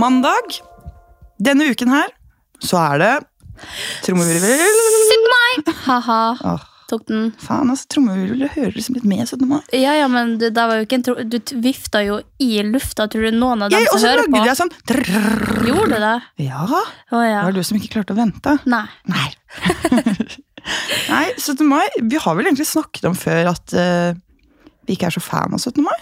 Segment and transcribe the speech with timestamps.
[0.00, 0.60] Mandag!
[1.42, 2.12] Denne uken her
[2.64, 3.10] så er det
[4.06, 5.28] trommevirvel 17.
[5.32, 5.74] mai!
[5.86, 6.22] Ha-ha.
[6.54, 7.32] Åh, Tok den.
[7.42, 9.42] Faen, altså, trommevirvel hører liksom litt med 17.
[9.50, 9.58] mai.
[9.74, 13.08] Ja, ja, men det var jo ikke en tro du t- vifta jo i lufta.
[13.10, 15.66] Tror du noen av dem Jeg, og som så hører på lagde jeg sånn trrrr.
[15.66, 16.14] Gjorde du det?
[16.46, 17.40] Ja, Å det ja.
[17.48, 18.54] var du som ikke klarte å vente.
[18.70, 18.84] Nei.
[19.10, 19.26] Nei.
[21.10, 21.62] Nei, 17.
[21.68, 24.14] mai Vi har vel egentlig snakket om før at eh,
[24.86, 25.82] vi ikke er så fan av 17.
[25.82, 25.98] mai.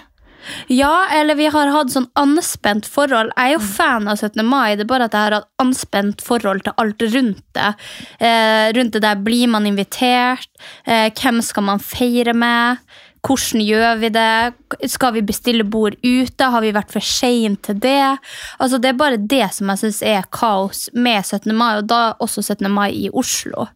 [0.73, 3.33] Ja, eller vi har hatt sånn anspent forhold.
[3.37, 4.45] Jeg er jo fan av 17.
[4.47, 7.73] mai, det er bare at jeg har hatt anspent forhold til alt rundt det.
[8.19, 10.51] Eh, rundt det der blir man invitert,
[10.87, 12.83] eh, hvem skal man feire med,
[13.25, 17.79] hvordan gjør vi det, skal vi bestille bord ute, har vi vært for sent til
[17.81, 18.19] det?
[18.61, 21.55] Altså, det er bare det som jeg synes er kaos med 17.
[21.57, 22.71] mai, og da også 17.
[22.71, 23.69] mai i Oslo.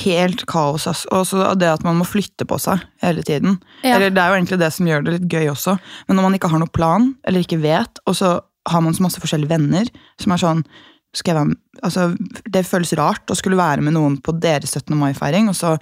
[0.00, 0.86] Helt kaos.
[0.86, 1.04] ass.
[1.12, 3.58] Og det at man må flytte på seg hele tiden.
[3.82, 3.96] Ja.
[3.96, 5.78] Eller Det er jo egentlig det som gjør det litt gøy også.
[6.08, 9.02] Men når man ikke har noen plan, eller ikke vet, og så har man så
[9.02, 9.88] masse forskjellige venner
[10.22, 10.64] som er sånn
[11.12, 11.58] skal jeg være med?
[11.84, 12.16] Altså,
[12.48, 14.96] Det føles rart å skulle være med noen på deres 17.
[14.96, 15.76] mai-feiring, og så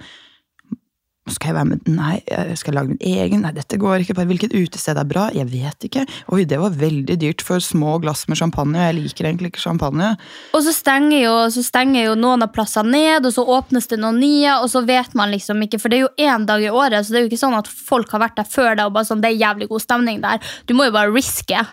[1.35, 3.43] skal jeg være med Nei, jeg skal lage min egen.
[3.45, 4.15] Nei, dette går ikke.
[4.17, 5.27] Bare hvilket utested er bra?
[5.35, 6.05] Jeg vet ikke.
[6.33, 8.79] Oi, det var veldig dyrt for små glass med champagne.
[8.89, 10.13] Jeg liker egentlig ikke champagne.
[10.55, 13.99] Og så stenger, jo, så stenger jo noen av plassene ned, og så åpnes det
[14.01, 16.71] noen nye, og så vet man liksom ikke, for det er jo én dag i
[16.71, 18.95] året, så det er jo ikke sånn at folk har vært der før deg og
[18.97, 20.51] bare sånn, det er jævlig god stemning der.
[20.67, 21.65] Du må jo bare riske.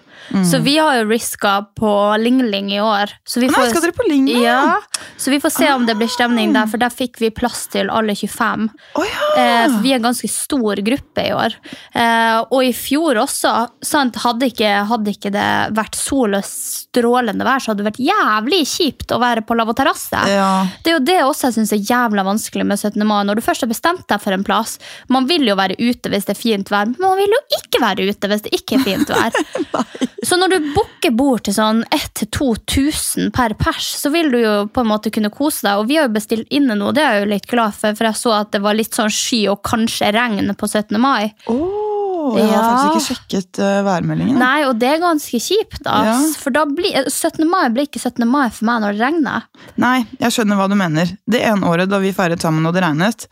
[0.45, 1.91] Så vi har jo riska på
[2.21, 3.13] Ling Ling i år.
[3.25, 4.43] Så vi Nei, skal dere på Ling Ling?
[4.45, 4.77] Ja,
[5.17, 7.89] så vi får se om det blir stemning der, for der fikk vi plass til
[7.91, 8.69] alle 25.
[8.99, 9.29] Oh, ja!
[9.49, 11.57] Eh, vi er en ganske stor gruppe i år.
[11.93, 13.53] Eh, og i fjor også,
[13.85, 18.03] sant, hadde, ikke, hadde ikke det vært sol og strålende vær, så hadde det vært
[18.03, 20.25] jævlig kjipt å være på lavvo terrasse.
[20.31, 20.51] ja.
[20.85, 23.05] Det er jo det også jeg synes er jævla vanskelig med 17.
[23.07, 23.23] mai.
[23.27, 24.77] Når du først har bestemt deg for en plass,
[25.13, 27.83] man vil jo være ute hvis det er fint vær, men man vil jo ikke
[27.83, 29.39] være ute hvis det ikke er fint vær.
[30.29, 34.85] så når du booker bord til sånn 1000-2000 per pers, så vil du jo på
[34.85, 35.83] en måte kunne kose deg.
[35.83, 38.11] Og vi har jo bestilt inne nå, det er jeg jo litt glad for, for
[38.11, 40.97] jeg så at det var litt sånn sky og kanskje regn på 17.
[41.01, 41.31] mai.
[41.49, 42.63] Åh, jeg har Ja.
[42.65, 44.37] faktisk ikke sjekket uh, værmeldingen.
[44.41, 45.95] Nei, og det er ganske kjipt, da.
[46.09, 46.17] Ja.
[46.41, 47.45] For da bli, 17.
[47.49, 48.27] mai blir ikke 17.
[48.29, 49.47] mai for meg når det regner.
[49.81, 51.15] Nei, jeg skjønner hva du mener.
[51.31, 53.29] Det ene året da vi feiret sammen og det regnet,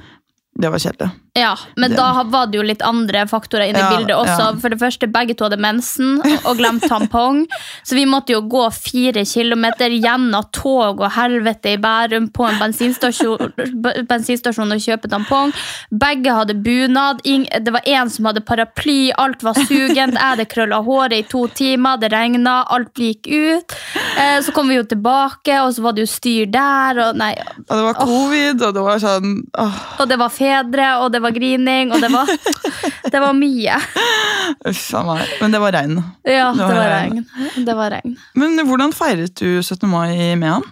[0.57, 1.11] det var kjedelig.
[1.37, 4.39] Ja, men Det- da var det jo litt andre faktorer inne i Ja, bildet også.
[4.39, 4.53] ja.
[4.63, 7.47] For det første, begge to hadde mensen og glemt tampong.
[7.85, 12.59] Så vi måtte jo gå fire kilometer gjennom tog og helvete i Bærum på en
[12.59, 13.53] bensinstasjon,
[14.09, 15.53] bensinstasjon og kjøpe tampong.
[15.93, 17.21] Begge hadde bunad.
[17.23, 19.13] Det var én som hadde paraply.
[19.19, 20.15] Alt var sugent.
[20.17, 21.99] Jeg hadde krølla håret i to timer.
[22.01, 22.65] Det regna.
[22.71, 23.77] Alt gikk ut.
[24.17, 26.99] Eh, Så kom vi jo tilbake, og så var det jo styr der.
[27.09, 27.35] Og, nei,
[27.69, 31.21] Og det var covid, og det var sånn åh, og det var fedre, og det
[31.23, 32.27] var grining, og det var,
[33.13, 33.77] det var mye.
[34.69, 35.27] Uff a meg.
[35.41, 35.99] Men det var regn.
[36.25, 37.27] Ja, Det det var var regn.
[37.39, 37.65] regn.
[37.67, 38.17] Det var regn.
[38.35, 39.89] Men hvordan feiret du 17.
[39.91, 40.65] mai i Mehamn?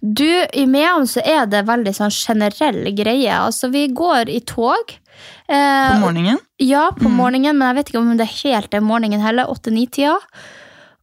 [0.00, 0.24] Du,
[0.56, 3.34] I Mehamn så er det veldig sånn generell greie.
[3.36, 4.94] Altså, vi går i tog.
[5.50, 6.38] Eh, På morgenen?
[6.58, 7.16] Ja, på Mm.
[7.18, 9.44] morgenen, men jeg vet ikke om det er helt den morgenen heller.
[9.52, 10.16] Åtte-ni-tida.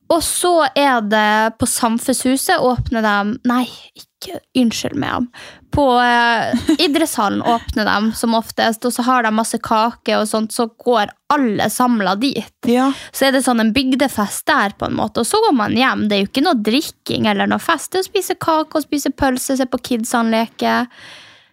[0.10, 3.66] Og så er det på Samfunnshuset åpner de Nei,
[4.00, 5.28] ikke unnskyld meg.
[5.72, 10.56] På eh, idrettshallen åpner de som oftest, og så har de masse kake og sånt,
[10.56, 12.56] så går alle samla dit.
[12.70, 12.90] Ja.
[13.12, 16.08] Så er det sånn en bygdefest der, på en måte, og så går man hjem.
[16.08, 17.92] Det er jo ikke noe drikking eller noe fest.
[17.92, 20.82] Det er å spise kake og spise pølse, se på kidsene leke.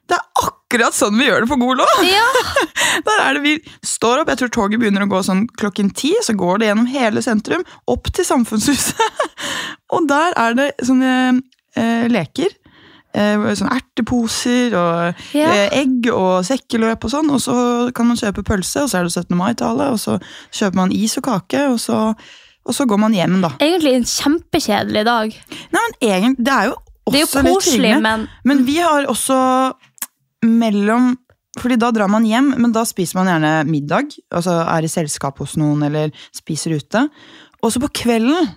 [0.05, 1.85] Det er akkurat sånn vi gjør det på Golo!
[2.05, 2.25] Ja,
[3.07, 3.55] Der er det vi
[3.87, 6.91] står opp, jeg tror toget begynner å gå sånn klokken ti, så går det gjennom
[6.93, 9.01] hele sentrum, opp til Samfunnshuset.
[9.95, 11.15] og der er det sånne
[11.79, 12.53] eh, leker.
[13.15, 15.51] Sånne erteposer og Ja.
[15.53, 17.31] eh, egg og sekkeløp og sånn.
[17.31, 19.37] Og så kan man kjøpe pølse, og så er det 17.
[19.39, 20.17] mai-tale, og så
[20.51, 22.15] kjøper man is og kake, og så
[22.67, 23.51] og så går man hjem, da.
[23.61, 25.35] Egentlig en kjempekjedelig dag.
[25.71, 26.75] Nei, men egentlig, Det er jo
[27.07, 29.73] også Det er jo koselig, men Men vi har også
[30.43, 31.19] mellom
[31.61, 34.17] fordi da drar man hjem, men da spiser man gjerne middag.
[34.33, 37.05] Altså er i selskap hos noen eller spiser ute.
[37.63, 38.49] Og så på kvelden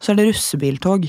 [0.00, 1.06] så er det russebiltog.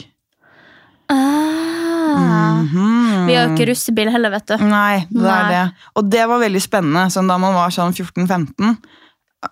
[2.17, 3.27] Mhm.
[3.27, 4.55] Vi har jo ikke russebil heller, vet du.
[4.63, 5.63] Nei, det er det.
[5.99, 7.05] Og det var veldig spennende.
[7.13, 8.77] Sånn da man var sånn 14-15.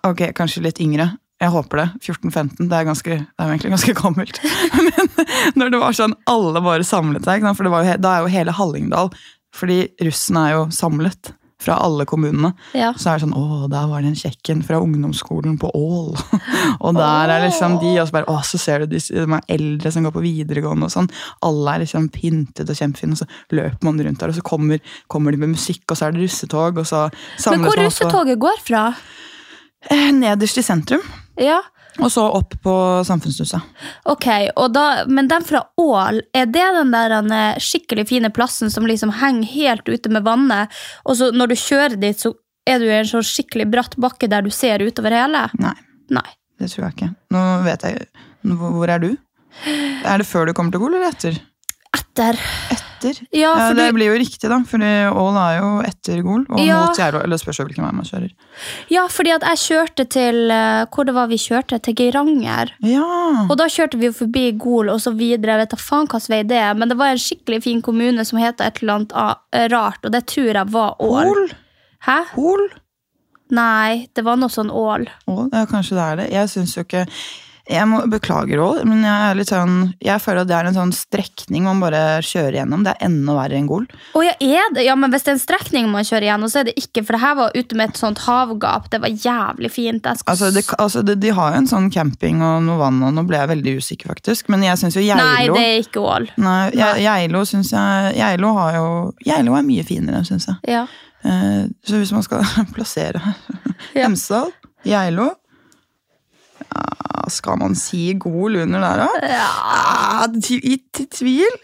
[0.06, 1.10] Ok, kanskje litt yngre.
[1.40, 1.86] Jeg håper det.
[2.00, 2.68] 14-15.
[2.70, 4.40] Det er, ganske, det er egentlig ganske gammelt.
[4.76, 8.24] Men når det var sånn alle bare samlet seg, for det var jo, da er
[8.24, 9.12] jo hele Hallingdal
[9.56, 11.34] Fordi russen er jo samlet
[11.66, 12.52] fra alle kommunene.
[12.78, 12.92] Ja.
[12.96, 16.14] Så er det sånn Å, der var det en kjekken fra ungdomsskolen på Ål.
[16.84, 19.50] og der er liksom de, og så bare Å, så ser du de, de er
[19.58, 21.10] eldre som går på videregående og sånn.
[21.46, 24.80] Alle er liksom pyntet og kjempefine, og så løper man rundt der, og så kommer,
[25.12, 27.90] kommer de med musikk, og så er det russetog, og så Men samles hvor man
[27.90, 28.84] også- russetoget går fra?
[29.90, 31.02] Eh, Nederst i sentrum,
[31.36, 31.58] Ja,
[31.98, 32.72] og så opp på
[33.08, 33.60] Samfunnshuset.
[34.04, 34.26] ok.
[34.74, 39.14] Da, men den fra Ål, er det den der eh, skikkelig fine plassen som liksom
[39.20, 40.72] henger helt ute med vannet,
[41.04, 42.34] og så når du kjører dit, så
[42.66, 45.46] er du i en sånn skikkelig bratt bakke der du ser utover hele?
[45.62, 45.76] Nei,
[46.12, 46.26] Nei.
[46.60, 47.12] det tror jeg ikke.
[47.36, 48.08] Nå vet jeg
[48.46, 49.12] hvor er du?
[50.06, 51.38] Er det før du kommer til Gol, eller etter?
[51.96, 52.36] Etter.
[52.70, 52.85] Etter?
[53.04, 56.86] Ja, Ja, det blir jo riktig, da, for Ål er jo etter Gol, og Ja.
[56.86, 57.20] mot Geilo.
[57.22, 58.30] Eller spørs hvilken vei man kjører.
[58.90, 61.80] ja, fordi at jeg kjørte til eh, Hvor det var vi kjørte?
[61.82, 62.72] Til Geiranger.
[62.82, 63.46] Ja.
[63.50, 65.56] Og da kjørte vi jo forbi Gol og så videre.
[65.56, 68.24] Jeg vet da faen hvilken vei det er, men det var en skikkelig fin kommune
[68.24, 69.36] som heter et eller annet ah,
[69.70, 71.24] rart, og det tror jeg var Ål.
[71.24, 71.48] Hol?
[72.06, 72.18] Hæ?
[72.34, 72.68] Hol?
[73.50, 75.06] Nei, det var noe sånn Ål.
[75.30, 75.50] Ål?
[75.52, 76.30] Ja, kanskje det er det.
[76.34, 77.06] Jeg syns jo ikke
[77.66, 80.76] jeg må beklager, òg, men jeg er litt sånn Jeg føler at det er en
[80.76, 82.84] sånn strekning man bare kjører gjennom.
[82.86, 83.88] Det er enda verre enn Gol.
[84.14, 84.84] Oh, ja, er det?
[84.86, 87.16] Ja, men hvis det er en strekning man kjører gjennom, så er det ikke, for
[87.16, 88.86] det her var ute med et sånt havgap.
[88.92, 90.06] Det var jævlig fint.
[90.06, 90.30] Skal...
[90.30, 93.24] Altså, det, altså de, de har jo en sånn camping og noe vann, og nå
[93.26, 94.52] ble jeg veldig usikker, faktisk.
[94.54, 96.28] Men jeg syns jo Geilo Nei, det er ikke Ål.
[97.02, 98.86] Geilo syns jeg Geilo har jo
[99.26, 100.76] Geilo er mye finere, syns jeg.
[100.76, 100.84] Ja.
[101.26, 102.46] Eh, så hvis man skal
[102.76, 103.34] plassere.
[103.96, 104.54] Hemsedal,
[104.86, 105.32] Geilo
[107.28, 109.08] Skal man si Gol under der, da?
[109.26, 110.26] Ja.
[110.62, 110.76] I
[111.10, 111.56] tvil.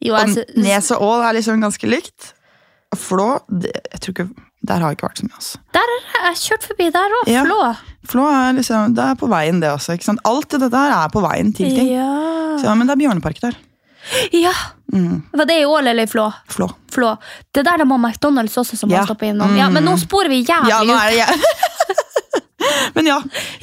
[0.00, 2.32] Jo, sy- Nes og Ål er liksom ganske likt.
[2.96, 4.28] Flå det, jeg tror ikke,
[4.68, 5.36] Der har jeg ikke vært så mye.
[5.38, 5.58] altså.
[5.72, 7.28] der har jeg kjørt forbi der òg.
[7.30, 7.42] Ja.
[7.44, 7.58] Flå.
[8.08, 9.92] Flå er liksom, det er på veien, det også.
[9.94, 10.20] ikke sant?
[10.24, 11.92] Alt det der er på veien til ting.
[11.92, 12.08] Ja.
[12.58, 13.54] Så, men det er Bjørnepark der.
[14.32, 14.52] ja.
[14.92, 16.30] Mm, Var det i Ål eller i Flå?
[16.48, 16.66] Flå.
[16.90, 17.10] Flå.
[17.54, 18.96] Det der det må McDonald's også, som Ja.
[19.02, 19.54] man stopper innom.
[19.56, 21.26] Ja, men nå sporer vi jævlig Ja, nå er det.
[22.96, 23.18] Men ja,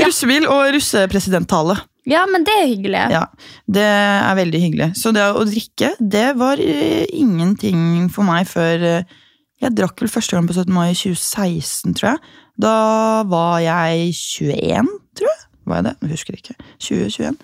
[0.05, 1.77] russebil og russepresidenttale.
[2.05, 3.03] Ja, men det er hyggelig.
[3.15, 3.23] Ja,
[3.65, 4.89] det er veldig hyggelig.
[4.99, 9.15] Så det å drikke, det var eh, ingenting for meg før eh,
[9.63, 10.69] Jeg drakk vel første gang på 17.
[10.75, 12.21] mai i 2016, tror jeg.
[12.61, 12.75] Da
[13.31, 15.41] var jeg 21, tror jeg.
[15.65, 15.95] Var jeg det?
[16.05, 16.55] Jeg husker ikke.
[16.77, 17.39] 2021.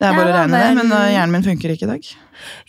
[0.00, 1.86] Det er Jeg bare å var regne det, vel- men eh, hjernen min funker ikke
[1.86, 2.10] i dag.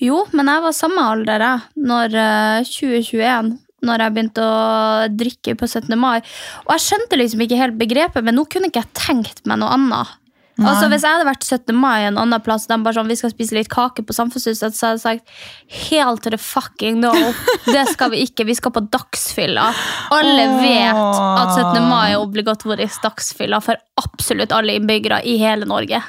[0.04, 3.52] Jo, men jeg var samme alder, jeg, når eh, 2021.
[3.82, 5.94] Når jeg begynte å drikke på 17.
[5.98, 6.20] mai.
[6.68, 9.74] Og jeg skjønte liksom ikke helt begrepet, men nå kunne ikke jeg tenkt meg noe
[9.74, 10.18] annet.
[10.62, 11.74] Altså Hvis jeg hadde vært 17.
[11.78, 14.92] mai en annen plass, de bare sånn, vi skal spise litt kake på Samfunnshuset, så
[14.92, 17.14] hadde jeg sagt helt til the fucking no.
[17.66, 18.46] Det skal vi ikke.
[18.50, 19.70] Vi skal på dagsfylla.
[20.14, 21.82] Alle vet at 17.
[21.88, 26.04] mai er obligatorisk dagsfylla for absolutt alle innbyggere i hele Norge.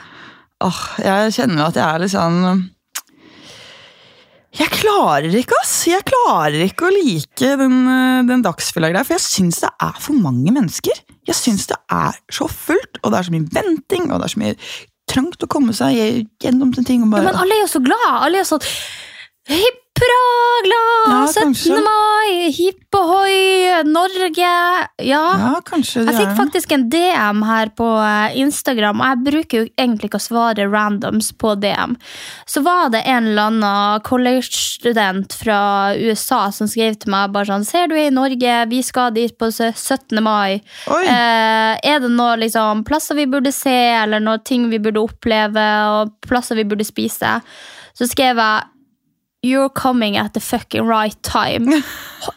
[0.63, 2.69] Åh, jeg kjenner at jeg er litt sånn
[4.53, 5.73] Jeg klarer ikke, ass!
[5.89, 10.19] Jeg klarer ikke å like den, eh, den dagsfylla-greia, for jeg syns det er for
[10.21, 10.99] mange mennesker.
[11.29, 14.35] Jeg syns det er så fullt, og det er så mye venting, og det er
[14.35, 14.57] så mye
[15.09, 17.07] trangt å komme seg gjennom til ting.
[17.07, 18.11] Og Ja, men alle er jo så glad.
[18.21, 18.67] Alle er sånn
[19.51, 21.83] Hipp hurra, glad, Ja, 17.
[21.85, 24.53] mai, hipp ohoi, Norge.
[25.03, 25.23] Ja.
[25.39, 29.23] ja, kanskje det Jeg fikk er faktisk en DM her på eh, Instagram, og jeg
[29.27, 31.97] bruker jo egentlig ikke å svare randoms på DM.
[32.47, 35.61] Så var det en eller annen college-student fra
[35.99, 39.35] USA som skrev til meg bare sånn Ser du er i Norge, vi skal dit
[39.39, 40.19] på 17.
[40.23, 40.61] mai.
[40.89, 45.69] Eh, er det noen liksom, plasser vi burde se, eller noen ting vi burde oppleve,
[45.95, 47.39] og plasser vi burde spise?
[47.93, 48.72] Så skrev jeg
[49.43, 51.69] You're coming at the fucking right time.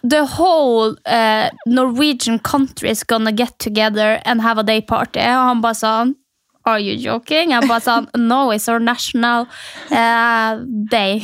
[0.04, 5.20] The whole uh, Norwegian country is gonna get together and have a day party.
[5.20, 6.16] Og han bare sånn
[6.66, 7.52] Are you joking?
[7.54, 9.46] Jeg bare sånn No, it's our national
[9.92, 10.58] uh,
[10.90, 11.22] day.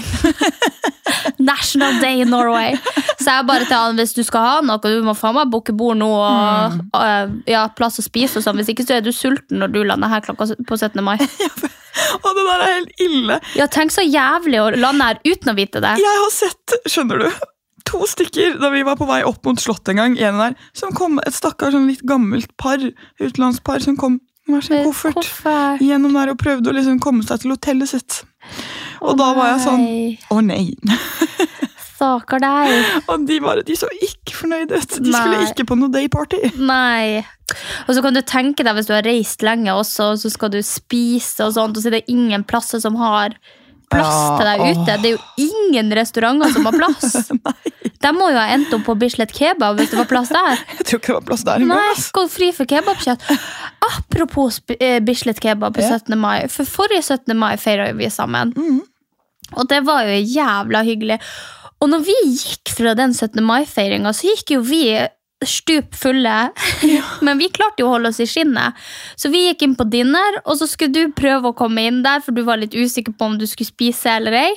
[1.40, 2.78] national day in Norway.
[3.18, 5.74] Så jeg bare til han, hvis du skal ha noe, du må faen meg booke
[5.74, 8.62] bord nå og eh, ja, plass å spise og sånn.
[8.62, 11.02] Hvis ikke så er du sulten når du lander her klokka på 17.
[11.06, 11.18] mai.
[12.24, 13.40] Å, det der er helt ille!
[13.60, 15.96] Ja, tenk så jævlig å lande her uten å vite det.
[16.02, 17.30] Jeg har sett, skjønner du,
[17.88, 20.94] to stykker da vi var på vei opp mot slottet en gang, en der, som
[20.96, 22.82] kom, et stakkars sånn litt gammelt par,
[23.22, 24.20] utenlandspar, som kom
[24.50, 25.16] hver sin koffert.
[25.16, 25.82] Koffert.
[25.84, 28.22] Gjennom der og prøvde å liksom komme seg til hotellet sitt.
[29.02, 29.84] Og da var jeg sånn
[30.34, 30.64] Å nei.
[32.02, 32.72] Stakkar deg.
[33.14, 34.96] Og de, bare, de så ikke fornøyde ut.
[35.06, 36.40] De skulle ikke på noe dayparty.
[36.58, 37.22] Nei.
[37.86, 40.50] Og så kan du tenke deg hvis du har reist lenge også, og så skal
[40.54, 43.36] du spise og sånt, og så er det ingen plasser som har
[43.92, 44.82] plass Ja, til deg ute.
[44.96, 45.02] åh.
[45.04, 47.32] Det er jo ingen restauranter som har plass.
[48.02, 50.58] De må jo ha endt opp på Bislett Kebab hvis det var plass der.
[50.80, 51.76] Jeg tror ikke det var plass der engang.
[51.78, 52.08] Nei, ass.
[52.16, 53.28] gå fri for kebabkjøtt.
[53.92, 56.16] Apropos eh, Bislett Kebab på 17.
[56.18, 56.48] mai.
[56.50, 57.36] For forrige 17.
[57.38, 58.56] mai feira vi sammen.
[58.58, 58.80] Mm.
[59.60, 61.20] Og det var jo jævla hyggelig.
[61.82, 63.42] Og når vi gikk fra den 17.
[63.46, 64.84] mai-feiringa, så gikk jo vi
[65.48, 66.36] stup fulle.
[67.26, 68.78] Men vi klarte jo å holde oss i skinnet.
[69.18, 72.22] Så vi gikk inn på dinner, og så skulle du prøve å komme inn der,
[72.22, 74.52] for du var litt usikker på om du skulle spise eller ei.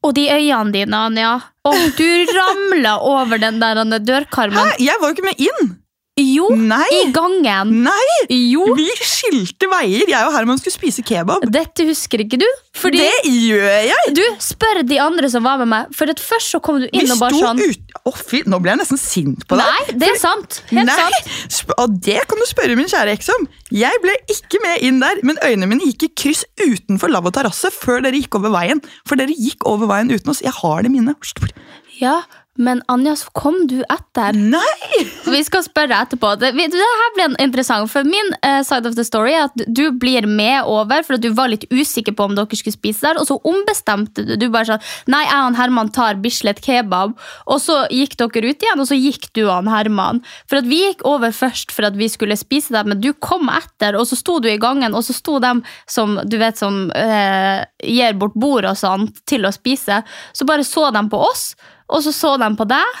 [0.00, 1.34] Og de øynene dine, Anja.
[1.68, 4.72] Og du ramla over den der dørkarmen.
[4.72, 4.80] Hæ?
[4.80, 5.74] Jeg var jo ikke med inn!
[6.18, 6.84] Jo, Nei!
[6.92, 7.70] i gangen.
[7.86, 8.16] Nei!
[8.50, 10.08] Jo, Vi skilte veier.
[10.10, 11.44] Jeg og Herman skulle spise kebab.
[11.54, 12.46] dette husker ikke du.
[12.76, 14.14] Fordi Det gjør jeg!
[14.18, 17.00] du spør de andre som var med meg, for at først så kom du Vi
[17.04, 17.94] inn og sto bare sånn ut...
[18.04, 19.64] Å fy, Nå ble jeg nesten sint på deg.
[19.70, 20.60] Nei, det er sant.
[20.72, 21.08] Helt Nei,
[21.46, 21.72] sant.
[21.78, 23.46] og det kan du spørre min kjære eks om.
[23.70, 27.70] Jeg ble ikke med inn der, men øynene mine gikk i kryss utenfor lavvo terrasse
[27.76, 28.82] før dere gikk over veien.
[29.08, 30.42] For dere gikk over veien uten oss.
[30.44, 31.32] Jeg har det minnet.
[32.00, 32.22] Ja,
[32.58, 34.34] men Anja, så kom du etter.
[34.34, 35.04] Nei!
[35.30, 36.32] Vi skal spørre etterpå.
[36.40, 39.84] Det, det her blir interessant, for min uh, side of the story er at du
[39.94, 43.20] blir med over, for at du var litt usikker på om dere skulle spise der,
[43.22, 44.34] og så ombestemte du.
[44.40, 47.14] Du bare sånn, nei, jeg og Herman tar Bislett kebab,
[47.46, 50.22] og så gikk dere ut igjen, og så gikk du og Herman.
[50.50, 53.48] For at vi gikk over først for at vi skulle spise der, men du kom
[53.54, 56.88] etter, og så sto du i gangen, og så sto dem som, du vet, som
[56.90, 60.02] uh, gir bort bord og sånt, til å spise,
[60.34, 61.52] så bare så de på oss,
[61.90, 62.98] og så så de på deg,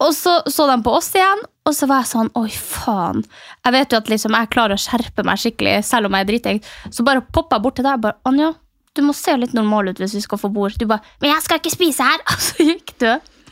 [0.00, 3.20] og så så de på oss igjen, og så var jeg sånn, oi faen.
[3.66, 6.30] Jeg vet jo at liksom, jeg klarer å skjerpe meg skikkelig, selv om jeg er
[6.32, 6.62] driting.
[6.90, 8.54] Så bare poppa jeg bort til deg og bare, Anja,
[8.96, 10.74] du må se litt normal ut hvis vi skal få bord.
[10.80, 12.24] Du bare, men jeg skal ikke spise her!
[12.32, 13.10] Og så gikk du.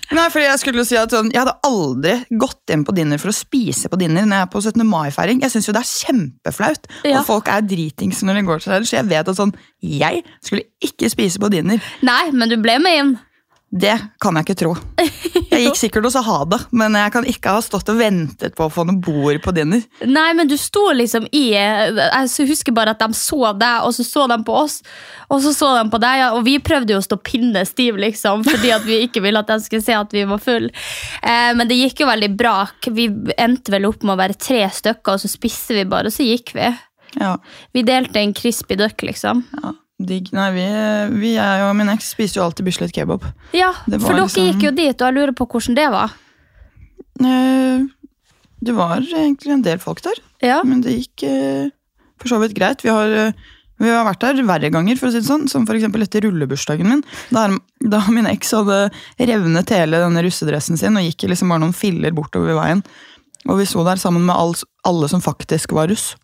[0.08, 3.20] Nei, fordi Jeg skulle jo si at sånn, jeg hadde aldri gått inn på dinner
[3.20, 4.84] for å spise på dinner når jeg er på 17.
[4.88, 5.42] mai-feiring.
[5.44, 7.18] Jeg syns jo det er kjempeflaut, Ja.
[7.20, 8.88] og folk er dritings når de går til det.
[8.88, 9.52] Så jeg vet at sånn,
[9.84, 11.76] jeg skulle ikke spise på dinner.
[12.08, 13.12] Nei, men du ble med inn.
[13.68, 14.70] Det kan jeg ikke tro.
[14.96, 18.54] Jeg gikk sikkert og sa ha det, men jeg kan ikke ha stått og ventet
[18.56, 19.82] på å få noe bord på dinner.
[20.08, 24.06] Nei, men du sto liksom i Jeg husker bare at de så deg, og så
[24.08, 24.78] så de på oss.
[25.28, 28.72] Og så så de på deg, og vi prøvde jo å stå pinnestiv, liksom, fordi
[28.72, 30.70] at vi ikke ville at de skulle se at vi var full.
[31.20, 32.56] Eh, men det gikk jo veldig bra.
[32.88, 36.16] Vi endte vel opp med å være tre stykker, og så spiste vi bare, og
[36.16, 36.72] så gikk vi.
[37.20, 37.36] Ja,
[37.76, 39.44] Vi delte en crispy duck, liksom.
[39.60, 39.76] ja.
[39.98, 40.28] Digg.
[40.32, 40.64] Nei, vi,
[41.18, 43.24] vi jeg og min eks spiser jo alltid Bislett kebab.
[43.56, 46.12] Ja, for dere liksom- gikk jo dit, og jeg lurer på hvordan det var.
[47.20, 47.86] Eh,
[48.60, 51.70] Det var egentlig en del folk der, Ja, men det gikk eh,
[52.18, 52.82] for så vidt greit.
[52.82, 53.32] Vi har, eh,
[53.78, 56.88] vi har vært der verre ganger, for å si det sånn, som eksempel etter rullebursdagen
[56.88, 57.04] min.
[57.30, 57.48] Da,
[57.80, 62.10] da min eks hadde revnet hele denne russedressen sin og gikk liksom bare noen filler
[62.10, 62.82] bortover veien.
[63.46, 66.16] Og vi sto der sammen med alle, alle som faktisk var russ,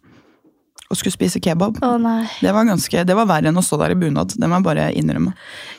[0.91, 1.79] og skulle spise kebab.
[1.83, 2.27] å nei.
[2.45, 4.35] Det var, ganske, det var verre enn å stå der i bunad.
[4.37, 5.33] Det må jeg bare innrømme.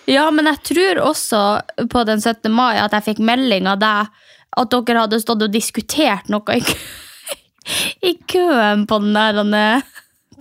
[0.10, 1.42] Ja, men jeg tror også
[1.92, 2.50] på den 17.
[2.52, 4.10] mai at jeg fikk melding av deg
[4.58, 6.80] at dere hadde stått og diskutert noe i, kø-
[8.10, 9.82] i køen på den der.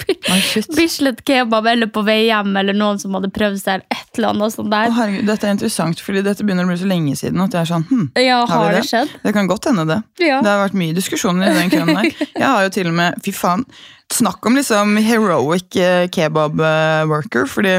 [0.77, 4.33] Bislett kebab eller på vei hjem, eller noen som hadde prøvd seg eller et eller
[4.33, 7.43] annet sånt Å, herregud, dette er interessant, fordi dette begynner å bli så lenge siden
[7.45, 9.13] at jeg er sånn hm, Ja, har har det skjedd?
[9.25, 9.99] Det kan godt hende det.
[10.23, 10.41] Ja.
[10.45, 12.09] Det har vært mye diskusjoner i den køen der.
[12.45, 13.65] Jeg har jo til og med, fy faen,
[14.13, 17.79] snakk om liksom heroic eh, kebab eh, worker, fordi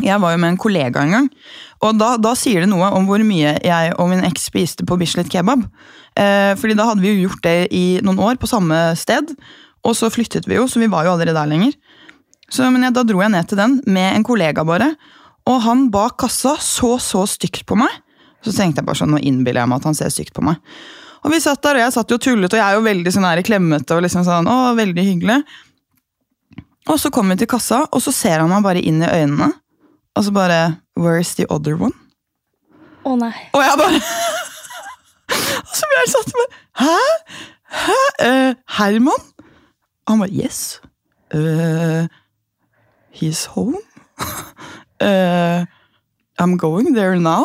[0.00, 1.26] jeg var jo med en kollega en gang,
[1.84, 4.96] og da, da sier det noe om hvor mye jeg og min eks spiste på
[5.00, 5.66] Bislett kebab.
[6.18, 9.34] Eh, fordi da hadde vi jo gjort det i noen år på samme sted,
[9.82, 11.74] og så flyttet vi jo, så vi var jo aldri der lenger.
[12.52, 14.92] Så, men jeg, da dro jeg ned til den med en kollega bare,
[15.48, 17.90] og han bak kassa så så stygt på meg.
[18.42, 20.60] Så tenkte jeg bare sånn, nå innbiller jeg meg at han ser stygt på meg.
[21.22, 23.26] Og vi satt der, og jeg satt jo tullet, og jeg er jo veldig sånn
[23.26, 25.38] her klemmete og liksom sånn, å, veldig hyggelig.
[26.90, 29.52] Og så kommer vi til kassa, og så ser han meg bare inn i øynene,
[30.18, 30.60] og så bare,
[30.98, 31.94] where's the other one?
[33.06, 33.32] Å nei.
[33.54, 33.98] Og jeg bare
[35.62, 36.98] Og så ble jeg satt bare Hæ?
[37.82, 37.96] Hæ?
[38.22, 39.24] Uh, Herman?
[40.08, 40.80] Han bare Yes.
[41.34, 42.06] Uh,
[43.10, 43.76] he's home.
[45.00, 45.64] uh,
[46.38, 47.44] I'm going there now.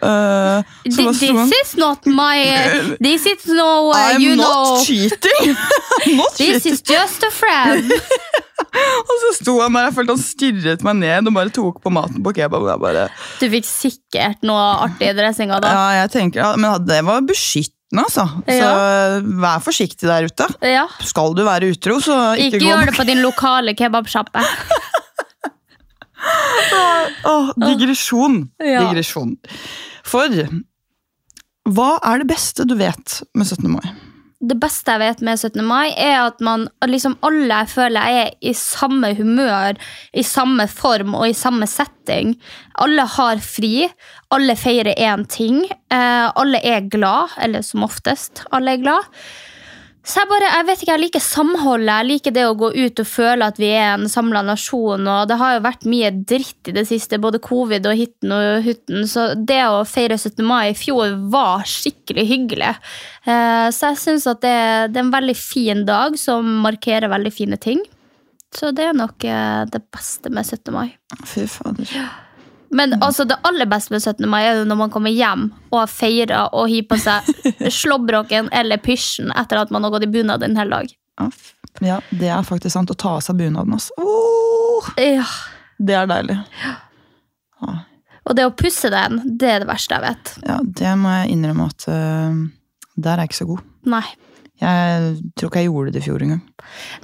[0.00, 1.50] Uh, så hva This han?
[1.64, 2.38] is not my
[3.02, 5.56] This is no, uh, I'm you not know cheating!
[6.14, 6.72] Not This cheating.
[6.72, 7.90] is just a friend.
[9.08, 11.90] Og så sto han der, jeg følte han stirret meg ned og bare tok på
[11.90, 12.62] maten på kebab.
[12.62, 13.08] Og jeg bare,
[13.40, 15.72] Du fikk sikkert noe artig i dressinga da.
[15.74, 18.72] ja, jeg tenker, men det var beskytt Altså, så
[19.40, 20.44] vær forsiktig der ute.
[20.66, 20.84] Ja.
[21.00, 24.42] Skal du være utro, så ikke, Ikke gå gjør det på din lokale kebabsjappe.
[27.32, 28.42] oh, digresjon.
[28.60, 28.84] Ja.
[28.84, 29.38] digresjon.
[30.08, 30.36] For
[31.68, 33.66] hva er det beste du vet med 17.
[33.72, 33.88] mai?
[34.38, 35.64] Det beste jeg vet med 17.
[35.66, 39.74] mai, er at man liksom alle jeg føler er i samme humør,
[40.14, 42.36] i samme form og i samme setting.
[42.78, 43.88] Alle har fri,
[44.30, 45.64] alle feirer én ting.
[45.66, 49.10] Eh, alle er glad, eller som oftest, alle er glad.
[50.08, 53.00] Så jeg bare, jeg vet ikke, jeg liker samholdet, jeg liker det å gå ut
[53.02, 55.04] og føle at vi er en samla nasjon.
[55.04, 58.64] og Det har jo vært mye dritt i det siste, både covid og hitten og
[58.64, 59.04] hutten.
[59.10, 60.40] Så det å feire 17.
[60.48, 62.70] mai i fjor var skikkelig hyggelig.
[63.28, 64.54] Eh, Så jeg syns at det,
[64.94, 67.84] det er en veldig fin dag som markerer veldig fine ting.
[68.56, 70.72] Så det er nok eh, det beste med 17.
[70.72, 70.88] mai.
[71.28, 71.84] Fy fader.
[72.70, 74.26] Men altså, det aller beste med 17.
[74.28, 77.30] mai er jo når man kommer hjem og har feira og har på seg
[77.80, 80.92] slåbroken eller pysjen etter at man har gått i bunad en hel dag.
[81.84, 82.92] Ja, det er faktisk sant.
[82.92, 83.94] Å ta av seg bunaden, altså.
[84.02, 84.92] Oh!
[85.00, 85.26] Ja.
[85.78, 86.36] det er deilig.
[88.28, 90.32] Og det å pusse den, det er det verste jeg vet.
[90.44, 92.40] Ja, det må jeg innrømme at uh,
[92.98, 93.68] der er jeg ikke så god.
[93.88, 94.04] Nei.
[94.58, 96.40] Jeg tror ikke jeg gjorde det i fjor engang.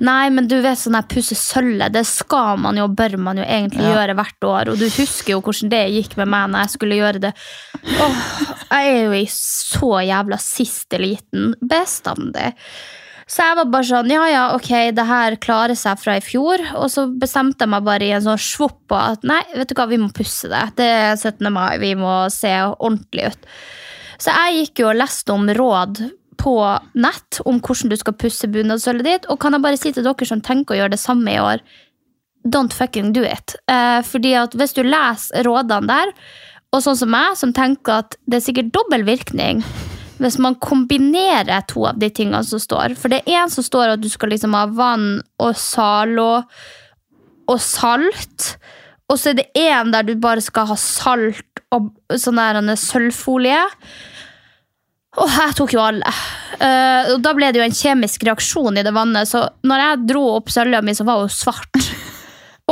[0.03, 3.45] Nei, men du vet sånn her pusse sølvet, det skal man jo, bør man jo
[3.47, 3.93] egentlig Ja.
[3.95, 4.73] gjøre hvert år.
[4.73, 7.33] Og du husker jo hvordan det gikk med meg når jeg skulle gjøre det.
[7.85, 8.19] Åh,
[8.73, 12.51] jeg er jo i så jævla siste liten bestandig.
[13.27, 16.61] Så jeg var bare sånn, ja ja, ok, det her klarer seg fra i fjor.
[16.77, 19.75] Og så bestemte jeg meg bare i en sånn svopp på at nei, vet du
[19.79, 20.65] hva, vi må pusse det.
[20.77, 21.49] Det er 17.
[21.55, 23.49] mai, vi må se ordentlig ut.
[24.21, 26.03] Så jeg gikk jo og leste om råd
[26.41, 26.55] på
[26.95, 29.29] nett om hvordan du skal pusse bunadssølvet ditt.
[29.33, 31.65] Og kan jeg bare si til dere som tenker å gjøre det samme i år,
[32.45, 33.57] don't fucking do it.
[33.71, 36.15] Eh, fordi at hvis du leser rådene der,
[36.75, 39.63] og sånn som meg, som tenker at det er sikkert dobbel virkning
[40.23, 42.95] hvis man kombinerer to av de tingene som står.
[42.99, 46.45] For det er en som står at du skal liksom ha vann og Zalo
[47.51, 48.55] og salt.
[49.11, 53.59] Og så er det en der du bare skal ha salt og sånn der sølvfolie.
[55.21, 56.15] Og jeg tok jo alle.
[56.59, 60.03] Uh, og da ble det jo en kjemisk reaksjon i det vannet, så når jeg
[60.11, 61.79] dro opp sølja mi, så var hun svart.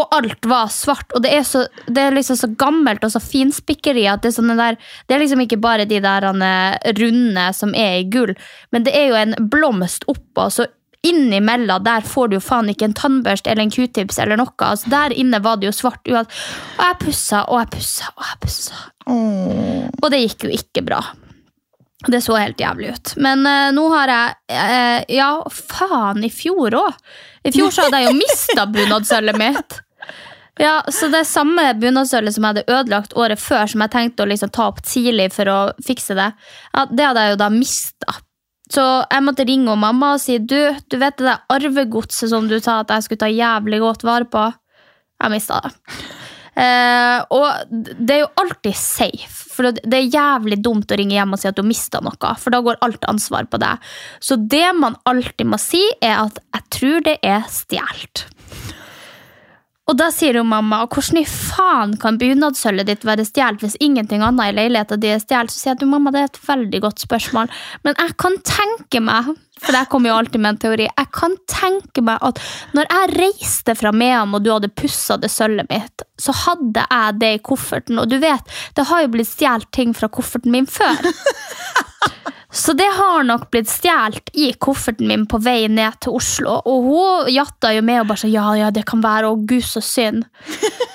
[0.00, 1.10] Og alt var svart.
[1.12, 4.54] Og det er, så, det er liksom så gammelt og så finspikkeri at det er,
[4.56, 8.32] der, det er liksom ikke bare de der eh, runde som er i gull,
[8.72, 10.48] men det er jo en blomst oppå.
[10.48, 10.64] så
[11.02, 14.20] Innimellom der får du jo faen ikke en tannbørste eller en q-tips.
[14.22, 16.00] eller noe, altså Der inne var det jo svart.
[16.06, 18.82] Og jeg pussa og jeg pussa og jeg pussa.
[19.10, 21.02] Og det gikk jo ikke bra.
[22.08, 23.14] Det så helt jævlig ut.
[23.22, 26.98] Men uh, nå har jeg uh, Ja, faen, i fjor òg.
[27.46, 29.78] I fjor så hadde jeg jo mista bunadsølvet mitt.
[30.60, 34.28] Ja, Så det samme bunadsølvet som jeg hadde ødelagt året før, som jeg tenkte å
[34.28, 36.28] liksom ta opp tidlig for å fikse det,
[36.74, 38.18] ja, det hadde jeg jo da mista.
[38.72, 42.58] Så jeg måtte ringe mamma og si du, du vet det der arvegodset som du
[42.60, 44.44] sa at jeg skulle ta jævlig godt vare på?
[45.22, 45.72] Jeg mista det.
[46.52, 51.32] Eh, og det er jo alltid safe, for det er jævlig dumt å ringe hjem
[51.32, 53.92] og si at du mista noe, for da går alt ansvar på deg.
[54.20, 58.26] Så det man alltid må si, er at 'jeg tror det er stjålet'.
[59.92, 64.22] Og da sier jo mamma hvordan i faen kan bunadssølvet ditt være stjålet hvis ingenting
[64.24, 65.52] annet i leiligheten din er stjålet?
[65.52, 67.50] Så sier jeg at mamma, det er et veldig godt spørsmål.
[67.84, 69.28] Men jeg kan tenke meg,
[69.60, 72.40] for jeg kommer jo alltid med en teori, jeg kan tenke meg at
[72.72, 77.20] når jeg reiste fra Mehamn og du hadde pussa det sølvet mitt, så hadde jeg
[77.20, 78.00] det i kofferten.
[78.00, 81.04] Og du vet, det har jo blitt stjålet ting fra kofferten min før.
[82.52, 86.58] Så det har nok blitt stjålet i kofferten min på vei ned til Oslo.
[86.68, 89.64] Og hun jatta jo med og bare sånn, ja, ja, det kan være, å gud
[89.64, 90.26] så synd.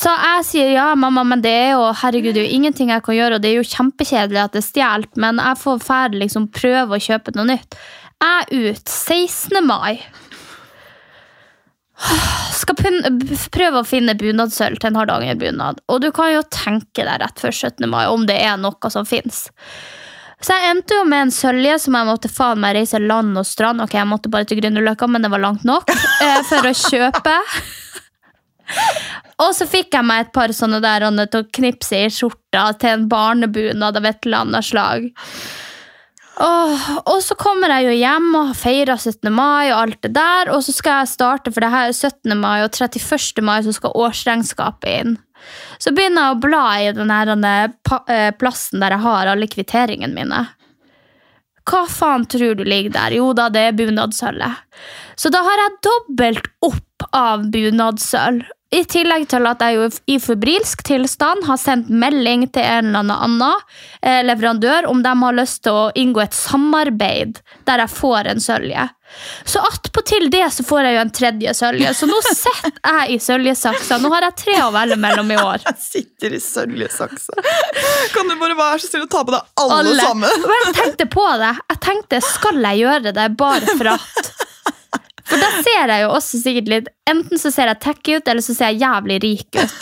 [0.00, 3.02] Så jeg sier ja, mamma, men det er jo herregud, det er jo ingenting jeg
[3.04, 6.22] kan gjøre, og det er jo kjempekjedelig at det er stjålet, men jeg får ferdig
[6.22, 7.76] liksom prøve å kjøpe noe nytt.
[8.22, 9.58] Jeg er ut 16.
[9.66, 10.00] mai.
[12.56, 15.82] Skal prøve å finne bunadssølv til en Hardanger-bunad.
[15.92, 17.84] Og du kan jo tenke deg rett før 17.
[17.90, 19.48] mai om det er noe som fins.
[20.40, 23.46] Så jeg endte jo med en sølje som jeg måtte faen meg reise land og
[23.48, 23.82] strand.
[23.84, 25.92] Ok, jeg måtte bare til Grünerløkka, men det var langt nok
[26.24, 27.36] eh, for å kjøpe.
[29.40, 32.94] Og så fikk jeg meg et par sånne der til å knipse i skjorta til
[32.94, 35.10] en barnebunad av et eller annet slag.
[36.40, 39.28] Åh, og så kommer jeg jo hjem og feira 17.
[39.28, 40.52] mai og alt det der.
[40.54, 42.32] Og så skal jeg starte, for det her er 17.
[42.40, 43.44] mai og 31.
[43.44, 45.18] mai så skal årsregnskapet inn.
[45.80, 50.44] Så begynner jeg å bla i den eh, plassen der jeg har alle kvitteringene mine.
[51.70, 53.16] Hva faen tror du ligger der?
[53.20, 54.64] Jo da, det er bunadssølvet.
[55.20, 58.46] Så da har jeg dobbelt opp av bunadssølv.
[58.70, 63.24] I tillegg til at jeg jo i febrilsk tilstand har sendt melding til en eller
[63.26, 63.64] annen
[63.98, 68.42] eh, leverandør om de har lyst til å inngå et samarbeid der jeg får en
[68.44, 68.86] sølje.
[69.44, 73.18] Så attpåtil det så får jeg jo en tredje sølje, så nå sitter jeg i
[73.24, 73.98] søljesaksa.
[73.98, 75.64] Nå har jeg tre å velge mellom i år.
[75.66, 77.42] Jeg sitter i søljesaksa.
[78.14, 80.46] Kan du bare være så snill å ta på deg alle, sammen?
[80.46, 81.56] Og jeg tenkte på det.
[81.74, 84.39] Jeg tenkte, skal jeg gjøre det bare for at
[85.30, 88.44] For da ser jeg jo også sikkert litt Enten så ser jeg tacky ut, eller
[88.44, 89.72] så ser jeg jævlig rik ut.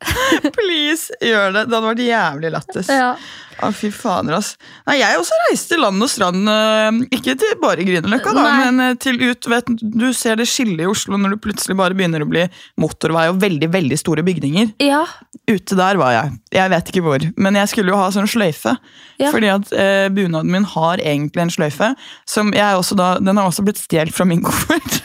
[0.56, 1.66] Please, gjør det.
[1.68, 2.90] Det hadde vært jævlig lættis.
[2.92, 3.14] Ja.
[3.60, 4.54] Å, fy fader, ass.
[4.88, 8.54] Nei, jeg også reiste land og strand, øh, ikke til bare Grünerløkka, da, Nei.
[8.62, 11.96] men øh, til ut vet, Du ser det skillet i Oslo når du plutselig bare
[11.98, 12.46] begynner å bli
[12.80, 14.72] motorvei og veldig veldig store bygninger.
[14.80, 15.02] Ja.
[15.50, 16.34] Ute der var jeg.
[16.56, 17.26] Jeg vet ikke hvor.
[17.36, 18.76] Men jeg skulle jo ha sånn sløyfe.
[19.20, 19.28] Ja.
[19.34, 21.92] Fordi at eh, bunaden min har egentlig en sløyfe.
[22.28, 25.02] Som jeg også da, Den har også blitt stjålet fra min koffert.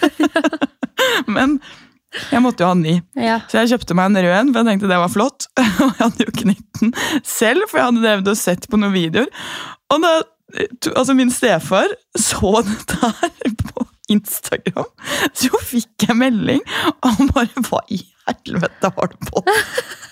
[1.35, 1.59] men
[2.31, 2.95] jeg måtte jo ha ni.
[3.19, 3.39] ja.
[3.49, 5.49] Så jeg kjøpte meg en rød en, for jeg tenkte det var flott.
[5.83, 8.95] Og jeg hadde jo knytt den selv, for jeg hadde drevet og sett på noen
[8.95, 9.29] videoer.
[9.93, 10.13] Og da,
[10.95, 14.89] altså min stefar så det der på Instagram,
[15.33, 16.61] så fikk jeg melding,
[17.01, 19.43] og han bare Hva i helvete har du på?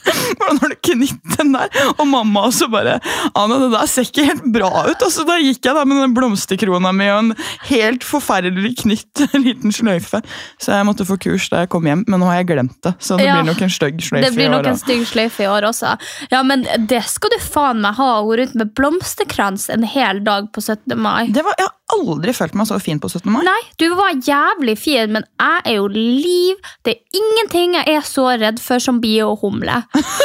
[0.04, 1.70] Hvordan har du knytt den der?
[1.96, 2.98] Og mamma også bare
[3.40, 5.04] Anna, det der ser ikke helt bra ut.
[5.06, 7.32] Og så da gikk jeg da med den blomsterkrona mi og en
[7.70, 10.20] helt forferdelig knytt liten sløyfe.
[10.62, 12.94] Så jeg måtte få kurs da jeg kom hjem, men nå har jeg glemt det.
[13.00, 13.38] Så det Ja.
[13.40, 15.96] blir nok en stygg sløyfe Det blir nok en stygg sløyfe i år også.
[16.34, 18.10] Ja, men det skal du faen meg ha.
[18.28, 20.98] Gå rundt med blomsterkrans en hel dag på 17.
[21.00, 21.32] mai.
[21.32, 23.32] Det var, jeg har aldri følt meg så fin på 17.
[23.32, 23.42] mai.
[23.48, 26.60] Nei, du var jævlig fin, men jeg er jo liv.
[26.84, 29.82] Det er ingenting jeg er så redd for som biohumle.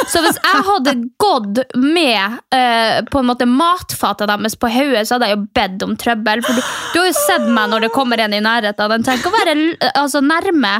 [0.09, 5.17] Så hvis jeg hadde gått med eh, på en måte matfatet deres på hodet, så
[5.17, 6.43] hadde jeg jo bedt om trøbbel.
[6.45, 6.63] For du,
[6.93, 8.95] du har jo sett meg når det kommer en i nærheten.
[8.95, 9.55] Den trenger å være
[9.93, 10.75] altså, nærme.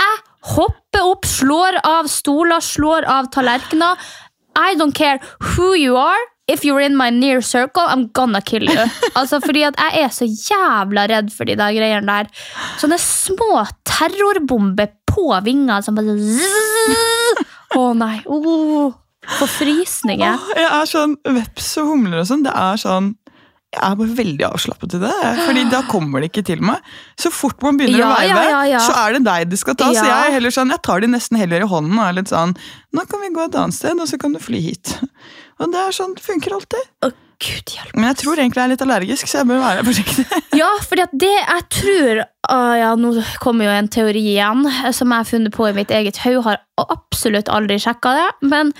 [0.00, 0.18] Jeg
[0.56, 4.00] hopper opp, slår av stoler, slår av tallerkener.
[4.56, 5.20] I don't care
[5.54, 6.20] who you are.
[6.50, 8.86] If you're in my near circle, I'm gonna kill you.
[9.14, 12.30] Altså, fordi at jeg er så jævla redd for de der greiene der.
[12.80, 16.16] Sånne små terrorbomber på vingene som bare.
[17.76, 18.16] Å nei.
[18.26, 18.90] Oh,
[19.38, 19.46] forfrysninger.
[19.54, 20.58] frysninger.
[20.58, 22.46] Jeg er sånn veps og humler og sånn.
[22.46, 23.12] Det er sånn
[23.70, 25.12] jeg er bare veldig avslappet i det.
[25.46, 26.82] Fordi da kommer det ikke til meg.
[27.20, 29.76] Så fort man begynner Ja, å veive, ja, ja, så er det deg det skal
[29.78, 29.92] ta.
[29.94, 32.32] Så jeg er heller sånn, jeg tar de nesten heller i hånden og er litt
[32.32, 32.56] sånn
[32.96, 34.96] Nå kan vi gå et annet sted, og så kan du fly hit.
[35.62, 36.90] Og det er sånn, det funker alltid.
[37.06, 37.94] Å, Gud hjelp.
[37.96, 40.26] Men jeg tror egentlig jeg er litt allergisk, så jeg bør være forsiktig.
[40.60, 42.18] Ja, fordi at det jeg tror
[42.50, 45.76] ah, ja, Nå kommer jo en teori igjen eh, som jeg har funnet på i
[45.76, 46.42] mitt eget hode.
[46.48, 48.28] Har absolutt aldri sjekka det.
[48.52, 48.74] Men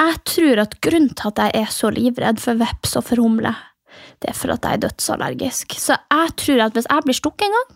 [0.00, 3.52] jeg tror at grunnen til at jeg er så livredd for veps og for humle,
[4.22, 5.76] det er for at jeg er dødsallergisk.
[5.80, 7.75] Så jeg tror at hvis jeg blir stukket en gang,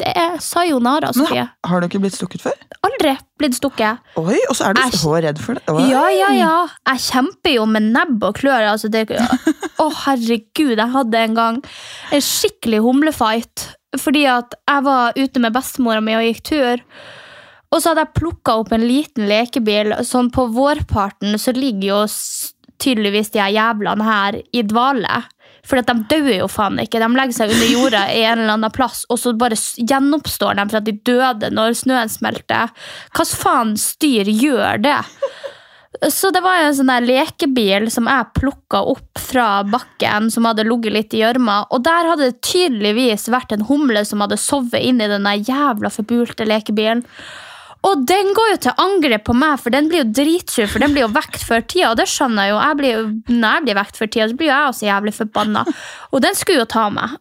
[0.00, 1.44] det er sayonara, Men Sofie.
[1.46, 2.56] har, har du ikke blitt stukket før?
[2.84, 4.02] Aldri blitt stukket.
[4.20, 4.98] Oi, og så er du jeg...
[5.00, 5.64] så redd for det.
[5.72, 5.86] Oi.
[5.88, 6.54] Ja, ja, ja.
[6.90, 8.68] Jeg kjemper jo med nebb og klør.
[8.74, 9.06] Altså det,
[9.82, 11.60] å, herregud, jeg hadde en gang
[12.12, 13.70] en skikkelig humlefight.
[13.96, 16.84] Fordi at jeg var ute med bestemora mi og gikk tur.
[17.72, 19.96] Og så hadde jeg plukka opp en liten lekebil.
[20.06, 22.02] Sånn på vårparten så ligger jo
[22.82, 25.22] tydeligvis de her jævlene her i dvale.
[25.66, 27.00] For de dør jo faen ikke.
[27.02, 30.68] De legger seg under jorda i en eller annen plass, og så bare gjenoppstår de
[30.70, 32.72] for at de døde når snøen smelter.
[33.16, 35.00] Hva faen styr gjør det?
[36.12, 40.66] Så det var en sånn der lekebil som jeg plukka opp fra bakken, som hadde
[40.68, 41.62] ligget litt i gjørma.
[41.72, 46.46] Og der hadde det tydeligvis vært en humle som hadde sovet inni den jævla forbulte
[46.48, 47.04] lekebilen.
[47.86, 50.94] Og den går jo til angrep på meg, for den blir jo dritsur, for den
[50.94, 51.92] blir jo vekt før tida.
[51.92, 52.62] Og det skjønner jeg jo.
[52.62, 55.62] Jeg jo når jeg blir vekt før tida, så blir jeg også jævlig forbanna.
[56.10, 57.14] Og den skulle jo ta meg.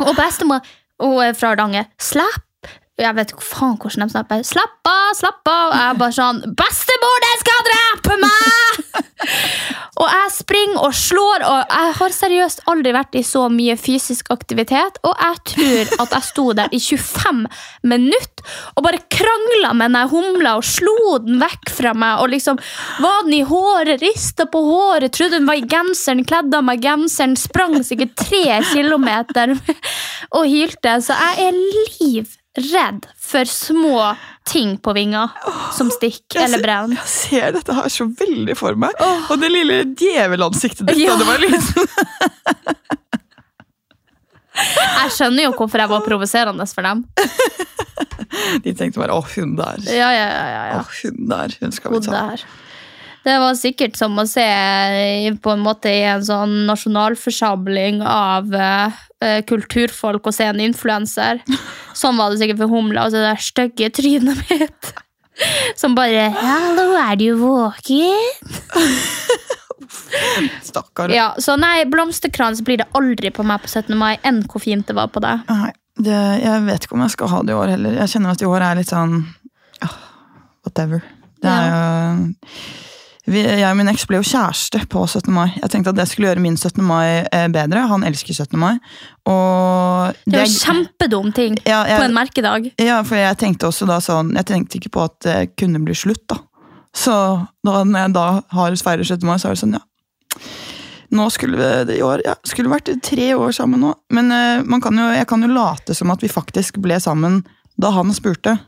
[0.00, 0.64] Og bestemor
[1.02, 1.90] hun er fra Hardanger.
[2.00, 2.48] Slapp!
[3.00, 4.42] Jeg vet ikke faen hvordan de snapper.
[4.46, 5.70] Slapp av, slapp av!
[5.72, 8.80] Og jeg bare sånn Bestemor, den skal drepe meg!
[10.02, 14.32] og jeg springer og slår, og jeg har seriøst aldri vært i så mye fysisk
[14.34, 14.98] aktivitet.
[15.06, 17.44] Og jeg tror at jeg sto der i 25
[17.86, 22.22] minutter og bare krangla med den humla og slo den vekk fra meg.
[22.24, 22.58] Og liksom
[23.04, 26.82] var den i håret, rista på håret, trodde den var i genseren, kledde av meg
[26.82, 29.54] genseren, sprang sikkert tre kilometer
[30.36, 30.98] og hylte.
[31.06, 31.60] Så jeg er
[32.00, 34.02] livredd for små
[34.48, 35.32] ting på vinger
[35.74, 36.98] som stikk eller brenner.
[37.00, 38.92] Jeg ser dette her så veldig for meg.
[39.30, 41.14] Og det lille djevelansiktet ditt Ja.
[41.16, 41.88] da du var liten.
[44.52, 46.98] Jeg skjønner jo hvorfor jeg var provoserende for dem.
[48.64, 49.80] De tenkte bare 'å, hun der'.
[49.88, 50.82] Ja, ja, ja, ja, ja.
[50.82, 52.12] Å, hun der, hun skal vi ta.
[52.12, 52.44] der.
[53.24, 54.44] Det var sikkert som å se
[55.42, 59.00] på en måte i en sånn nasjonalforsamling av eh,
[59.48, 61.40] kulturfolk og se en influenser.
[62.00, 63.06] Sånn var det sikkert for Humla.
[63.06, 64.92] Altså det der stygge trynet mitt.
[65.80, 68.36] Som bare 'Hallo, er du våken?'
[70.62, 71.12] Stakkar.
[71.12, 73.96] Ja, så nei, blomsterkrans blir det aldri på meg på 17.
[73.98, 75.42] mai, enn hvor fint det var på deg.
[75.48, 77.98] Nei, det, jeg vet ikke om jeg skal ha det i år heller.
[78.00, 79.18] Jeg kjenner at i år er litt sånn
[80.62, 81.04] whatever.
[81.42, 81.76] Det er jo
[83.26, 85.30] vi, Jeg og min eks ble jo kjæreste på 17.
[85.32, 85.52] mai.
[85.60, 86.82] Jeg tenkte at det skulle gjøre min 17.
[86.82, 87.84] mai eh, bedre.
[87.88, 88.58] Han elsker 17.
[88.58, 88.72] mai.
[89.30, 92.72] Og Det er jo kjempedum ting Ja, jeg- på en merkedag.
[92.80, 95.94] Ja, for jeg tenkte også da sånn Jeg tenkte ikke på at det kunne bli
[95.94, 96.36] slutt, da.
[96.94, 97.12] Så
[97.64, 99.24] da, når jeg da har feirer 17.
[99.24, 99.80] mai, så er det sånn, ja.
[101.12, 103.94] Nå skulle vi det i år Ja, skulle vært tre år sammen nå.
[104.10, 107.44] Men eh, man kan jo, jeg kan jo late som at vi faktisk ble sammen
[107.78, 108.58] da han spurte.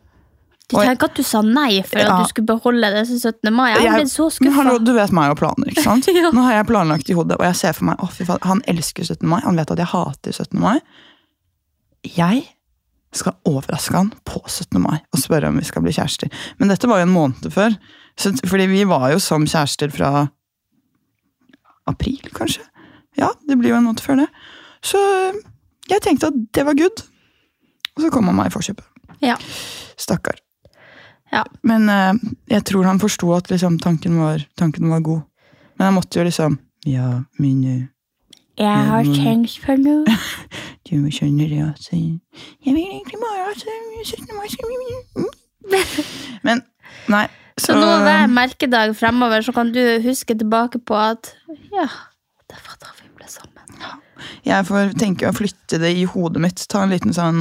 [0.70, 2.14] Du tenker at du sa nei for Ja.
[2.14, 3.52] at du skulle beholde det til 17.
[3.52, 3.74] mai.
[3.74, 4.78] Jeg ble så skuffa.
[4.80, 6.08] du vet meg og planer, ikke sant?
[6.14, 6.30] Ja.
[6.32, 9.04] Nå har jeg planlagt i hodet, og jeg ser for meg, oh, faen, han elsker
[9.04, 9.28] 17.
[9.28, 10.60] mai, han vet at jeg hater 17.
[10.60, 10.78] mai.
[12.04, 12.46] Jeg
[13.14, 14.80] skal overraske han på 17.
[14.82, 16.32] mai og spørre om vi skal bli kjærester.
[16.58, 17.76] Men dette var jo en måned før,
[18.18, 20.28] så, fordi vi var jo som kjærester fra
[21.86, 22.64] april, kanskje.
[23.20, 24.28] Ja, det blir jo en måned før det.
[24.84, 24.98] Så
[25.90, 27.04] jeg tenkte at det var good.
[27.94, 28.86] Og så kom han meg i forkjøpet.
[29.22, 29.36] Ja.
[30.00, 30.40] Stakkar.
[31.32, 31.42] Ja.
[31.62, 32.14] Men eh,
[32.52, 35.22] jeg tror han forsto at liksom, tanken, var, tanken var god.
[35.78, 37.86] Men han måtte jo liksom Ja, min eh,
[38.60, 40.04] Jeg har tenkt på noe.
[40.90, 42.12] du skjønner det at eh,
[42.66, 44.28] Jeg vil egentlig bare at eh, 17.
[44.36, 45.24] mai skal bli.
[46.44, 46.62] Men
[47.08, 47.26] nei.
[47.60, 51.30] Så nå hver merkedag fremover så kan du huske tilbake på at
[51.70, 51.86] ja,
[52.50, 54.00] det var da vi ble sammen.
[54.44, 56.64] Jeg får tenke å flytte det i hodet mitt.
[56.70, 57.40] Ta en liten sånn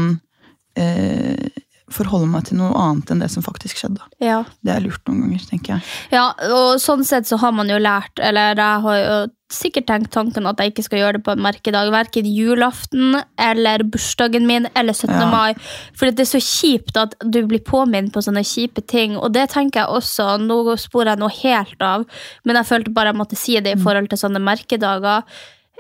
[0.78, 1.50] eh,
[1.92, 4.00] Forholde meg til noe annet enn det som faktisk skjedde.
[4.24, 4.44] Ja.
[4.64, 5.82] Det er lurt noen ganger, tenker jeg.
[6.14, 9.18] ja, og sånn sett så har man jo lært, eller jeg har jo
[9.54, 13.84] sikkert tenkt tanken at jeg ikke skal gjøre det på en merkedag, hverken julaften eller
[13.84, 15.12] bursdagen min eller 17.
[15.14, 15.28] Ja.
[15.30, 15.54] mai.
[15.94, 19.50] For det er så kjipt at du blir påminnet på sånne kjipe ting, og det
[19.54, 22.08] tenker jeg også, nå sporer jeg noe helt av,
[22.46, 23.84] men jeg følte bare jeg måtte si det i Mm.
[23.84, 25.24] forhold til sånne merkedager.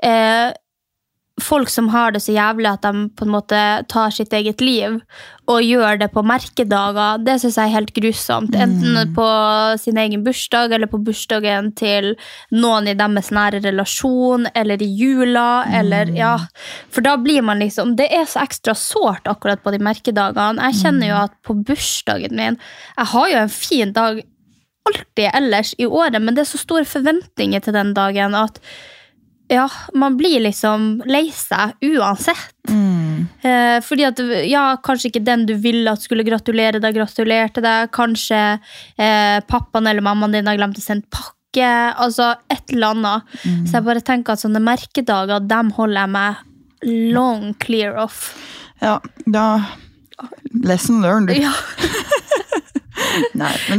[0.04, 0.52] Eh,
[1.42, 5.00] folk som har det så jævlig at de på en måte tar sitt eget liv
[5.50, 8.54] og gjør det på merkedager, det syns jeg er helt grusomt.
[8.56, 9.26] Enten på
[9.82, 12.12] sin egen bursdag eller på bursdagen til
[12.54, 16.36] noen i deres nære relasjon, eller i jula, eller ja.
[16.94, 20.70] For da blir man liksom Det er så ekstra sårt akkurat på de merkedagene.
[20.70, 22.60] Jeg kjenner jo at på bursdagen min
[22.98, 24.24] Jeg har jo en fin dag
[24.84, 28.60] alltid ellers i året, men det er så store forventninger til den dagen at
[29.54, 32.50] ja, man blir liksom lei seg uansett.
[33.44, 37.92] Eh, fordi at, ja, kanskje ikke den du ville at skulle gratulere deg, gratulerte deg.
[37.94, 38.42] Kanskje
[38.98, 41.70] eh, pappaen eller mammaen din har glemt å sende pakke.
[42.02, 43.38] Altså et eller annet.
[43.44, 48.32] Så jeg bare tenker at sånne merkedager, dem holder jeg meg long clear off.
[48.82, 48.98] Ja,
[49.30, 49.46] da
[50.64, 51.38] Lesson learned.
[51.38, 51.54] Ja.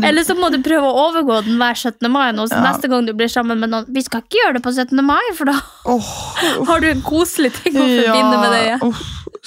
[0.03, 2.09] Eller så må du prøve å overgå den hver 17.
[2.11, 2.63] mai nå, Ja.
[2.67, 5.05] neste gang du blir sammen med noen Vi skal ikke gjøre det på 17.
[5.07, 5.57] mai, for da
[5.91, 6.11] åh,
[6.69, 8.65] har du en koselig ting å forbinde med det.
[8.75, 8.93] Ja.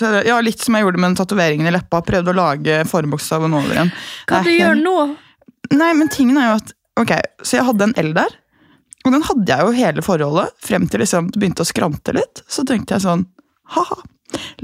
[0.08, 2.04] Er ja, litt som jeg gjorde med den tatoveringen i leppa.
[2.06, 3.94] Prøvde å lage forbokstaven over igjen.
[4.30, 4.98] Hva du gjør nå?
[5.74, 7.12] Nei, men tingen er jo at Ok,
[7.46, 8.32] så jeg hadde en L der.
[9.06, 12.42] Og den hadde jeg jo hele forholdet, frem til liksom det begynte å skrante litt.
[12.50, 13.28] Så tenkte jeg sånn
[13.76, 13.98] Ha-ha,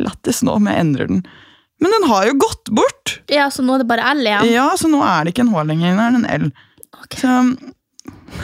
[0.01, 1.21] lættis nå om jeg endrer den.
[1.83, 3.17] Men den har jo gått bort!
[3.31, 4.47] Ja, så nå er det bare L igjen?
[4.53, 6.45] Ja, så nå er det ikke en H lenger, nå er det en L.
[7.03, 7.19] Okay.
[7.19, 7.33] Så,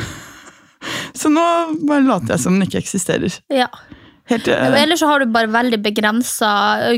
[1.21, 1.45] så nå
[1.87, 3.39] bare later jeg som den ikke eksisterer.
[3.53, 3.69] Ja.
[4.29, 6.49] Helt, eh, Ellers så har du bare veldig begrensa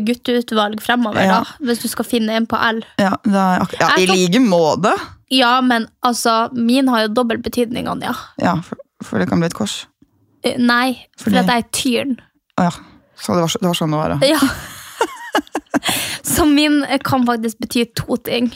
[0.04, 1.38] gutteutvalg fremover, Ja.
[1.40, 2.82] da, hvis du skal finne en på L.
[3.00, 4.92] ja, det er, ja, I like måte.
[5.32, 8.12] Ja, men altså, min har jo dobbel betydning, Anja.
[8.42, 9.86] Ja, for, for det kan bli et kors.
[10.44, 12.18] Eh, Nei, for Fordi- at jeg er tyren.
[12.60, 12.72] Å ja.
[13.22, 14.36] Så det var, det var sånn det var, ja.
[14.36, 14.40] Ja.
[16.34, 18.52] Så min kan faktisk bety to ting.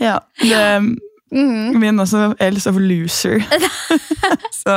[0.00, 0.78] ja det,
[1.32, 1.78] Mm.
[1.80, 3.38] Min også Else of loser.
[4.62, 4.74] så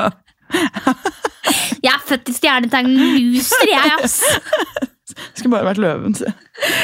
[1.84, 4.22] Jeg er født i stjernetegn loser, jeg, ass!
[5.36, 6.32] skulle bare vært løven, Så.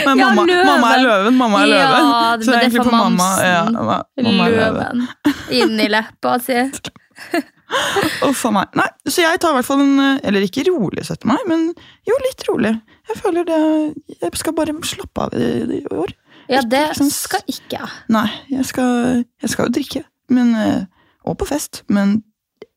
[0.06, 0.65] Men Ja, mamma, løven.
[0.67, 2.43] mamma er løven, mamma er Ja, løven.
[2.43, 5.08] så det er egentlig på mamma, ja, mamma er løven.
[5.08, 5.08] Løven
[5.62, 6.60] inn leppa si.
[8.27, 8.73] Uff a meg.
[8.75, 11.25] Nei, så jeg tar i hvert fall en eh, Eller ikke rolig 17.
[11.29, 11.67] mai, men
[12.07, 12.73] jo, litt rolig.
[13.10, 13.60] Jeg føler det
[14.21, 16.13] Jeg skal bare slappe av i, i år.
[16.51, 17.89] Ja, det Ikke sånn- skal ikke jeg.
[18.12, 20.03] Nei, jeg skal, jeg skal jo drikke.
[20.31, 20.84] Men, eh,
[21.27, 22.19] og på fest, men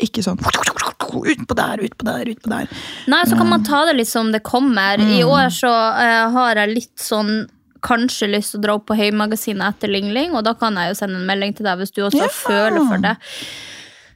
[0.03, 2.71] ikke sånn Utpå der, utpå der, utpå der.
[3.07, 4.99] Nei, så kan man ta det litt som det kommer.
[4.99, 5.29] I Mm.
[5.31, 7.47] år så uh, har jeg litt sånn
[7.85, 10.89] Kanskje lyst til å dra opp på Høymagasinet etter Ling Ling, og da kan jeg
[10.89, 12.29] jo sende en melding til deg hvis du også Ja.
[12.33, 13.13] føler for det.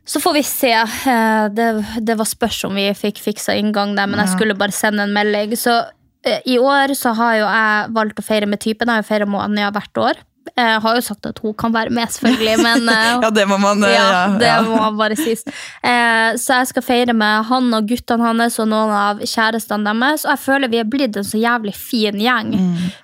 [0.08, 0.72] Så får vi se.
[0.72, 1.68] Eh, Det,
[2.00, 5.12] det var spørs om vi fikk fiksa inngang der, men jeg skulle bare sende en
[5.12, 5.52] melding.
[5.58, 5.74] Så
[6.24, 8.88] eh, i år så har jo jeg valgt å feire med typen.
[8.88, 10.24] Jeg har jo feira med Anja hvert år.
[10.56, 13.58] Jeg har jo sagt at hun kan være med, selvfølgelig, men eh, Ja, det må
[13.60, 14.06] man ja,
[14.40, 14.62] det ja.
[14.64, 15.44] må man bare sies.
[15.44, 20.24] Så jeg skal feire med han og guttene hans og noen av kjærestene deres.
[20.24, 22.54] Og jeg føler vi er blitt en så jævlig fin gjeng.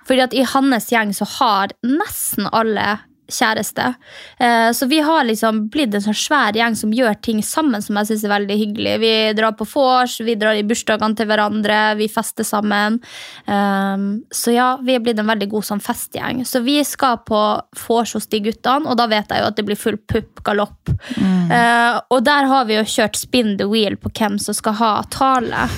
[0.08, 2.94] Fordi at i hans gjeng så har nesten alle
[3.30, 3.94] kjæreste.
[4.38, 7.96] Eh, så vi har liksom blitt en sånn svær gjeng som gjør ting sammen som
[8.00, 8.94] jeg syns er veldig hyggelig.
[9.00, 13.00] Vi drar på vors, vi drar i bursdagene til hverandre, vi fester sammen.
[13.46, 16.44] Um, så ja, vi er blitt en veldig god sånn festgjeng.
[16.48, 17.40] Så vi skal på
[17.87, 20.92] vors hos de guttene, og da vet jeg jo at det blir full pupp galopp.
[21.14, 24.94] Eh, og der har vi jo kjørt spin the wheel på hvem som skal ha
[25.12, 25.68] tale.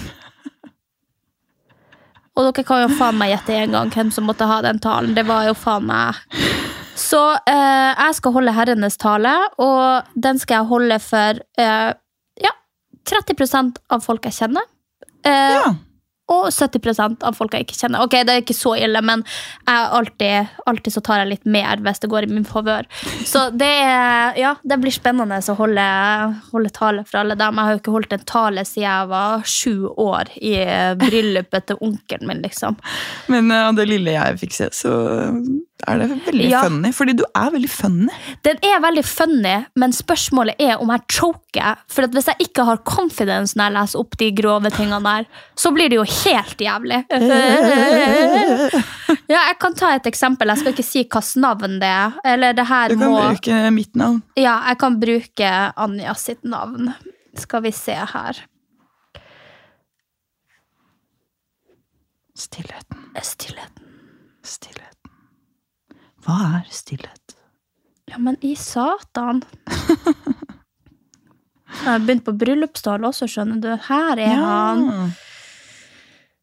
[2.36, 5.14] Og dere kan jo faen meg gjette en gang hvem som måtte ha den talen.
[5.16, 6.18] Det var jo faen meg
[6.96, 11.90] Så eh, jeg skal holde herrenes tale, og den skal jeg holde for eh,
[12.42, 12.54] ja,
[13.12, 14.64] 30% av folk jeg kjenner.
[15.26, 15.74] Eh, Ja.
[16.26, 18.00] Og 70% av folk jeg ikke kjenner.
[18.02, 19.20] Ok, Det er ikke så ille, men
[19.62, 22.82] jeg alltid, alltid så tar jeg litt mer hvis det går i min favør.
[23.22, 25.84] Så det, er, ja, det blir spennende å holde,
[26.50, 27.54] holde tale for alle dem.
[27.54, 30.56] Jeg har jo ikke holdt en tale siden jeg var sju år i
[30.98, 32.42] bryllupet til onkelen min.
[32.42, 32.74] liksom.
[33.30, 34.96] Men eh, av det lille jeg fikk se, så
[35.86, 36.62] er det veldig Ja.
[36.64, 36.90] funny.
[36.92, 38.08] Fordi du er veldig funny.
[38.42, 41.76] Den er veldig funny, men spørsmålet er om jeg choker.
[41.88, 45.26] For at hvis jeg ikke har confidence når jeg leser opp de grove tingene der,
[45.56, 47.04] så blir det jo helt jævlig.
[49.28, 50.46] Ja, jeg kan ta et eksempel.
[50.52, 52.12] Jeg skal ikke si hvilket navn det er.
[52.24, 54.22] Eller det her Du kan må bruke mitt navn.
[54.38, 56.94] Ja, jeg kan bruke Anja sitt navn.
[57.36, 58.38] Skal vi se her.
[62.36, 63.10] Stillheten.
[63.22, 63.82] Stillheten.
[64.44, 64.85] Stillheten.
[66.26, 67.36] Hva er stillhet?
[68.10, 69.42] Ja, men i satan.
[71.66, 73.70] Jeg har begynt på bryllupsdal også, skjønner du.
[73.88, 74.84] Her er han.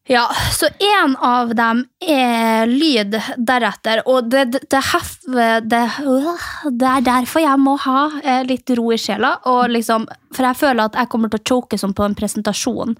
[0.08, 6.90] Ja, så en av dem er lyd deretter, og det, det, det, det, øh, det
[6.90, 9.38] er derfor jeg må ha eh, litt ro i sjela,
[9.72, 10.04] liksom,
[10.36, 12.92] for jeg føler at jeg kommer til å choke som på en presentasjon.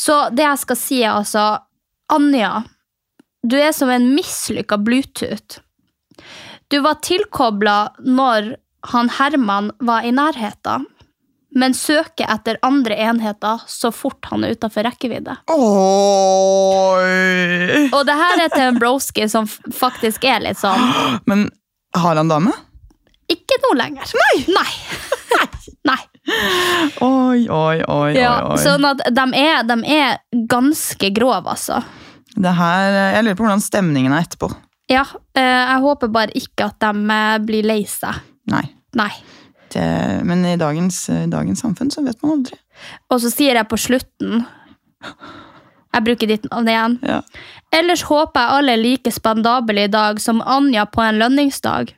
[0.00, 1.44] Så det jeg skal si er altså,
[2.10, 2.62] Anja,
[3.44, 5.60] du er som en mislykka Bluetooth.
[6.70, 8.54] Du var tilkobla når
[8.92, 10.86] han Herman var i nærheten,
[11.50, 15.34] men søker etter andre enheter så fort han er utafor rekkevidde.
[16.90, 17.88] Oi!
[17.90, 20.84] Og det her er til en broski som faktisk er litt sånn
[21.26, 21.48] Men
[21.98, 22.52] har han dame?
[23.30, 24.14] Ikke nå lenger.
[24.22, 24.36] Nei!
[24.54, 24.70] Nei.
[25.90, 25.98] Nei.
[27.02, 28.10] Oi, oi, oi.
[28.14, 28.62] Ja, oi, oi.
[28.62, 30.18] sånn at de er, de er
[30.50, 31.80] ganske grove, altså.
[32.36, 34.50] Det her, jeg lurer på hvordan stemningen er etterpå.
[34.90, 35.04] Ja,
[35.38, 38.22] eh, jeg håper bare ikke at de eh, blir lei seg.
[38.50, 38.64] Nei.
[38.98, 39.12] Nei.
[39.70, 39.84] Det,
[40.26, 42.58] men i dagens, dagens samfunn så vet man aldri.
[43.12, 44.40] Og så sier jeg på slutten
[45.04, 46.96] Jeg bruker ditt navn igjen.
[47.06, 47.20] Ja.
[47.74, 51.94] Ellers håper jeg alle er like spandable i dag som Anja på en lønningsdag.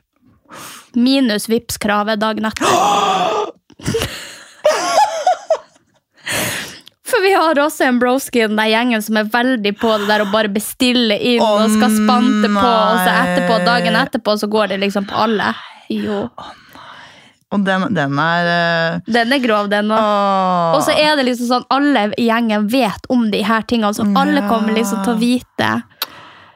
[0.93, 2.69] Minus Vipps-kravet dagen etter.
[7.13, 10.09] For vi har også en broski i den der gjengen som er veldig på det
[10.09, 14.37] der å bare bestille inn oh, og skal spante på, og så etterpå, dagen etterpå
[14.41, 15.53] så går det liksom på alle.
[15.93, 16.25] Jo.
[17.53, 19.01] Og den, den er uh...
[19.13, 20.79] Den er grov, den òg.
[20.79, 24.07] Og så er det liksom sånn alle i gjengen vet om de her tingene, så
[24.17, 25.69] alle kommer liksom til å vite.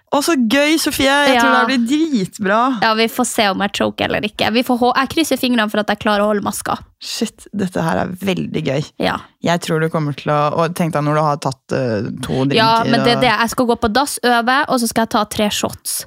[0.07, 1.03] Å, så gøy, Sofie!
[1.27, 1.41] Jeg Ja.
[1.43, 2.79] tror det blir dritbra.
[2.81, 4.51] Ja, Vi får se om jeg choker eller ikke.
[4.53, 6.77] Vi får jeg krysser fingrene for at jeg klarer å holde maska.
[7.03, 8.85] Shit, dette her er veldig gøy.
[9.03, 12.07] Ja, Jeg tror du kommer til å Og tenk deg når du har tatt uh,
[12.23, 13.33] to drinker ja men det er det.
[13.35, 16.05] Jeg skal gå på dass, øve, og så skal jeg ta tre shots.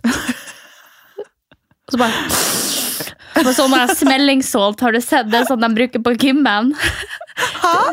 [1.90, 5.44] Og så bare På sånn smellingsalt, har du sett det?
[5.46, 6.72] Sånn de bruker på gymmen.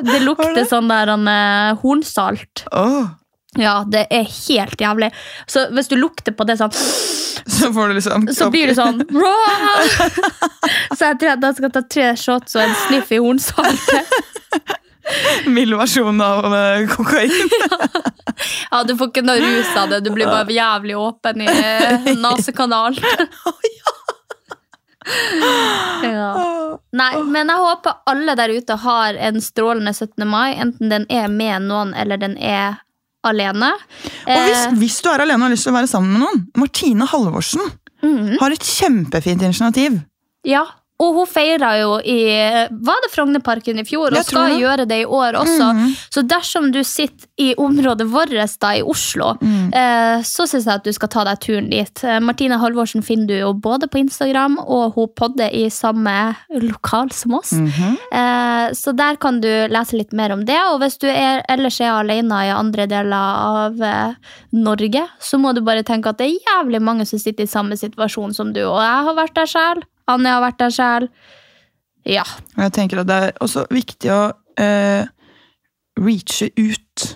[0.07, 2.65] Det lukter sånn der uh, hornsalt.
[2.71, 3.11] Åh,
[3.57, 5.11] Ja, det er helt jævlig.
[5.49, 9.01] Så hvis du lukter på det sånn Så får du liksom så blir du sånn
[10.97, 14.13] Så jeg tror jeg skal ta tre shots og en sniff i hornsaltet.
[15.47, 17.31] Mild versjon av eh, kokain.
[18.71, 22.09] Ja, Du får ikke noe rus av det, du blir bare jævlig åpen i eh,
[22.25, 22.99] nasekanalen.
[26.03, 26.31] Ja.
[26.91, 30.27] Nei, men jeg håper alle der ute har en strålende 17.
[30.27, 32.81] mai, enten den er med noen eller den er
[33.29, 33.71] alene.
[34.27, 36.25] Og hvis, Eh, hvis du er alene og har lyst til å være sammen med
[36.25, 37.63] noen, Martine Halvorsen
[38.03, 38.37] mhm.
[38.41, 40.01] har et kjempefint initiativ.
[40.47, 40.65] Ja,
[40.99, 42.23] Og hun feira jo i
[42.73, 44.15] Var det Frognerparken i fjor?
[44.17, 44.61] Og skal det.
[44.63, 45.67] gjøre det i år også.
[45.75, 45.91] Mhm.
[46.09, 49.73] Så dersom du sitter i området vårt da i Oslo, Mm.
[49.73, 52.03] eh, så syns jeg at du skal ta deg turen dit.
[52.03, 57.11] Eh, Martine Halvorsen finner du jo både på Instagram, og hun podder i samme lokal
[57.11, 57.51] som oss.
[57.53, 57.97] Mhm.
[58.11, 60.57] Eh, så der kan du lese litt mer om det.
[60.73, 64.13] Og hvis du er, ellers er alene i andre deler av eh,
[64.53, 67.77] Norge, så må du bare tenke at det er jævlig mange som sitter i samme
[67.77, 68.61] situasjon som du.
[68.65, 69.83] Og jeg har vært der sjøl.
[70.07, 71.07] Anne har vært der sjæl.
[72.07, 72.23] Ja.
[72.57, 74.21] Jeg tenker at det er også viktig å
[74.57, 75.07] eh,
[75.99, 77.07] reache ut.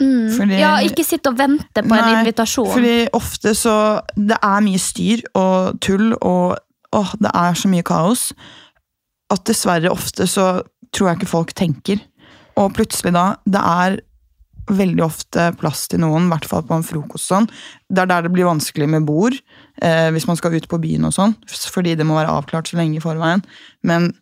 [0.00, 0.30] Mm.
[0.32, 2.72] Fordi- ja, ikke sitte og vente på en invitasjon.
[2.72, 6.58] Fordi ofte så Det er mye styr og tull, og
[6.92, 8.32] åh, det er så mye kaos.
[9.30, 12.00] At dessverre ofte så tror jeg ikke folk tenker.
[12.56, 14.00] Og plutselig da Det er
[14.70, 17.48] veldig ofte plass til noen, i hvert fall på en frokost sånn.
[17.90, 19.34] Det er der det blir vanskelig med bord,
[19.82, 21.36] eh, hvis man skal ut på byen og sånn.
[21.46, 23.44] Fordi det må være avklart så lenge i forveien.
[23.86, 24.12] Men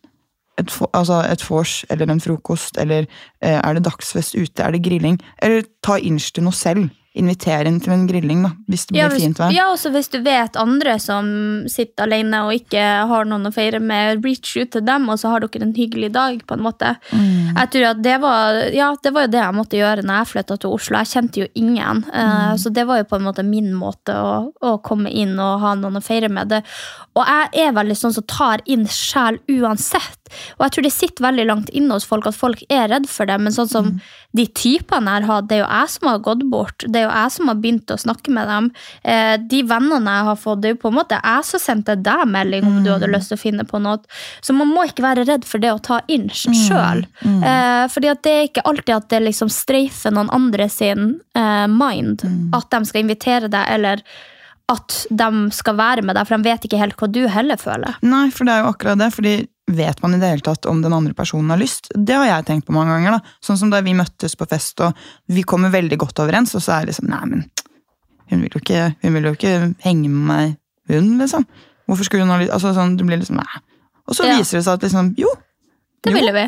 [0.59, 3.07] et, altså et vors eller en frokost, eller
[3.41, 5.19] eh, er det dagsfest ute, er det grilling?
[5.41, 6.89] Eller ta inch noe selv.
[7.17, 9.51] Inviter inn til en grilling, da, hvis det blir Ja, hvis, fint vær.
[9.51, 11.25] ja, også hvis du vet andre som
[11.67, 15.31] sitter alene og ikke har noen å feire med, reach ut til dem, og så
[15.33, 16.91] har dere en hyggelig dag, på en måte.
[17.11, 17.55] Mm.
[17.57, 20.29] Jeg tror at det var, ja, det var jo det jeg måtte gjøre når jeg
[20.35, 21.01] flytta til Oslo.
[21.01, 22.57] Jeg kjente jo ingen, eh, Mm.
[22.61, 25.73] så det var jo på en måte min måte å, å komme inn og ha
[25.75, 26.61] noen å feire med det.
[27.17, 30.18] Og jeg er veldig sånn som tar inn sjel uansett.
[30.57, 33.25] Og jeg tror det sitter veldig langt inne hos folk at folk er redd for
[33.29, 33.99] det, men sånn som Mm.
[34.35, 36.83] de typene jeg har hatt, det er jo jeg som har gått bort.
[36.87, 38.71] Det er jo jeg som har begynt å snakke med dem.
[39.03, 41.95] Eh, de vennene jeg har fått, det er jo på en måte jeg som sendte
[42.03, 43.97] deg melding om du hadde lyst til å finne på noe.
[44.41, 47.05] Så man må ikke være redd for det å ta inn sjøl.
[47.25, 51.67] Eh, fordi at det er ikke alltid at det liksom streifer noen andre sin eh,
[51.67, 52.21] mind.
[52.53, 54.01] At de skal invitere deg, eller
[54.69, 57.95] at de skal være med deg, for de vet ikke helt hva du heller føler.
[58.05, 59.07] Nei, for det er jo akkurat det.
[59.15, 59.33] fordi
[59.69, 61.91] vet man i det hele tatt om den andre personen har lyst?
[61.93, 63.17] Det har jeg tenkt på mange ganger.
[63.17, 63.33] da.
[63.45, 64.93] Sånn som da vi møttes på fest, og
[65.29, 67.43] vi kommer veldig godt overens, og så er det liksom Nei, men
[68.29, 69.53] hun vil jo ikke, vil jo ikke
[69.85, 70.55] henge med meg,
[70.89, 71.45] hun, liksom.
[71.89, 73.61] Hvorfor skulle hun ha lyst Altså sånn, det blir liksom Nei.
[74.09, 74.37] Og så Ja.
[74.37, 75.29] viser det seg at liksom Jo.
[76.03, 76.43] Det jo, ville vi.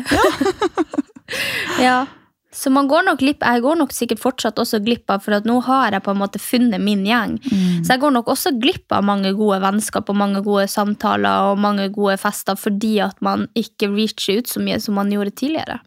[1.82, 2.06] ja.
[2.52, 5.54] Så man går nok glipp, jeg går nok sikkert fortsatt også glipp av, for nå
[5.64, 7.38] har jeg på en måte funnet min gjeng.
[7.80, 11.62] Så jeg går nok også glipp av mange gode vennskap og mange gode samtaler og
[11.64, 15.80] mange gode fester fordi at man ikke reacher ut så mye som man gjorde tidligere.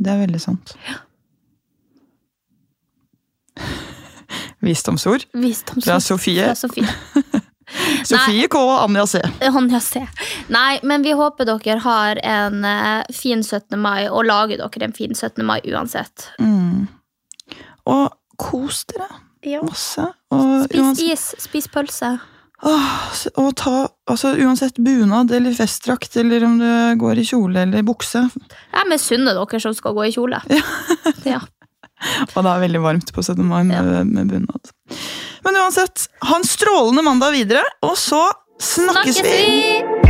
[0.00, 0.74] Det er veldig sant.
[4.66, 5.24] Visdomsord.
[5.32, 6.44] Visdomsord Fra Sofie.
[6.50, 6.88] Fra Sofie.
[8.10, 8.58] Sofie K.
[8.60, 9.20] og Anja C.
[9.46, 10.02] Anja C.
[10.52, 13.78] Nei, men vi håper dere har en eh, fin 17.
[13.80, 15.44] mai, og lager dere en fin 17.
[15.46, 16.28] mai uansett.
[16.40, 16.88] Mm.
[17.86, 19.08] Og kos dere
[19.42, 19.62] Ja.
[19.64, 20.04] masse.
[20.30, 22.18] Og Spis uansett- is, spis pølse.
[22.62, 26.66] Åh, og ta, altså Uansett bunad eller festdrakt, eller om du
[27.00, 28.20] går i kjole eller bukse.
[28.74, 30.42] Jeg misunner dere som skal gå i kjole.
[31.24, 31.40] Ja.
[32.34, 33.42] Og det er veldig varmt på 17.
[33.46, 34.72] mai med, med bunad.
[35.46, 38.26] Men uansett, ha en strålende mandag videre, og så
[38.60, 40.09] snakkes, Snakkes vi!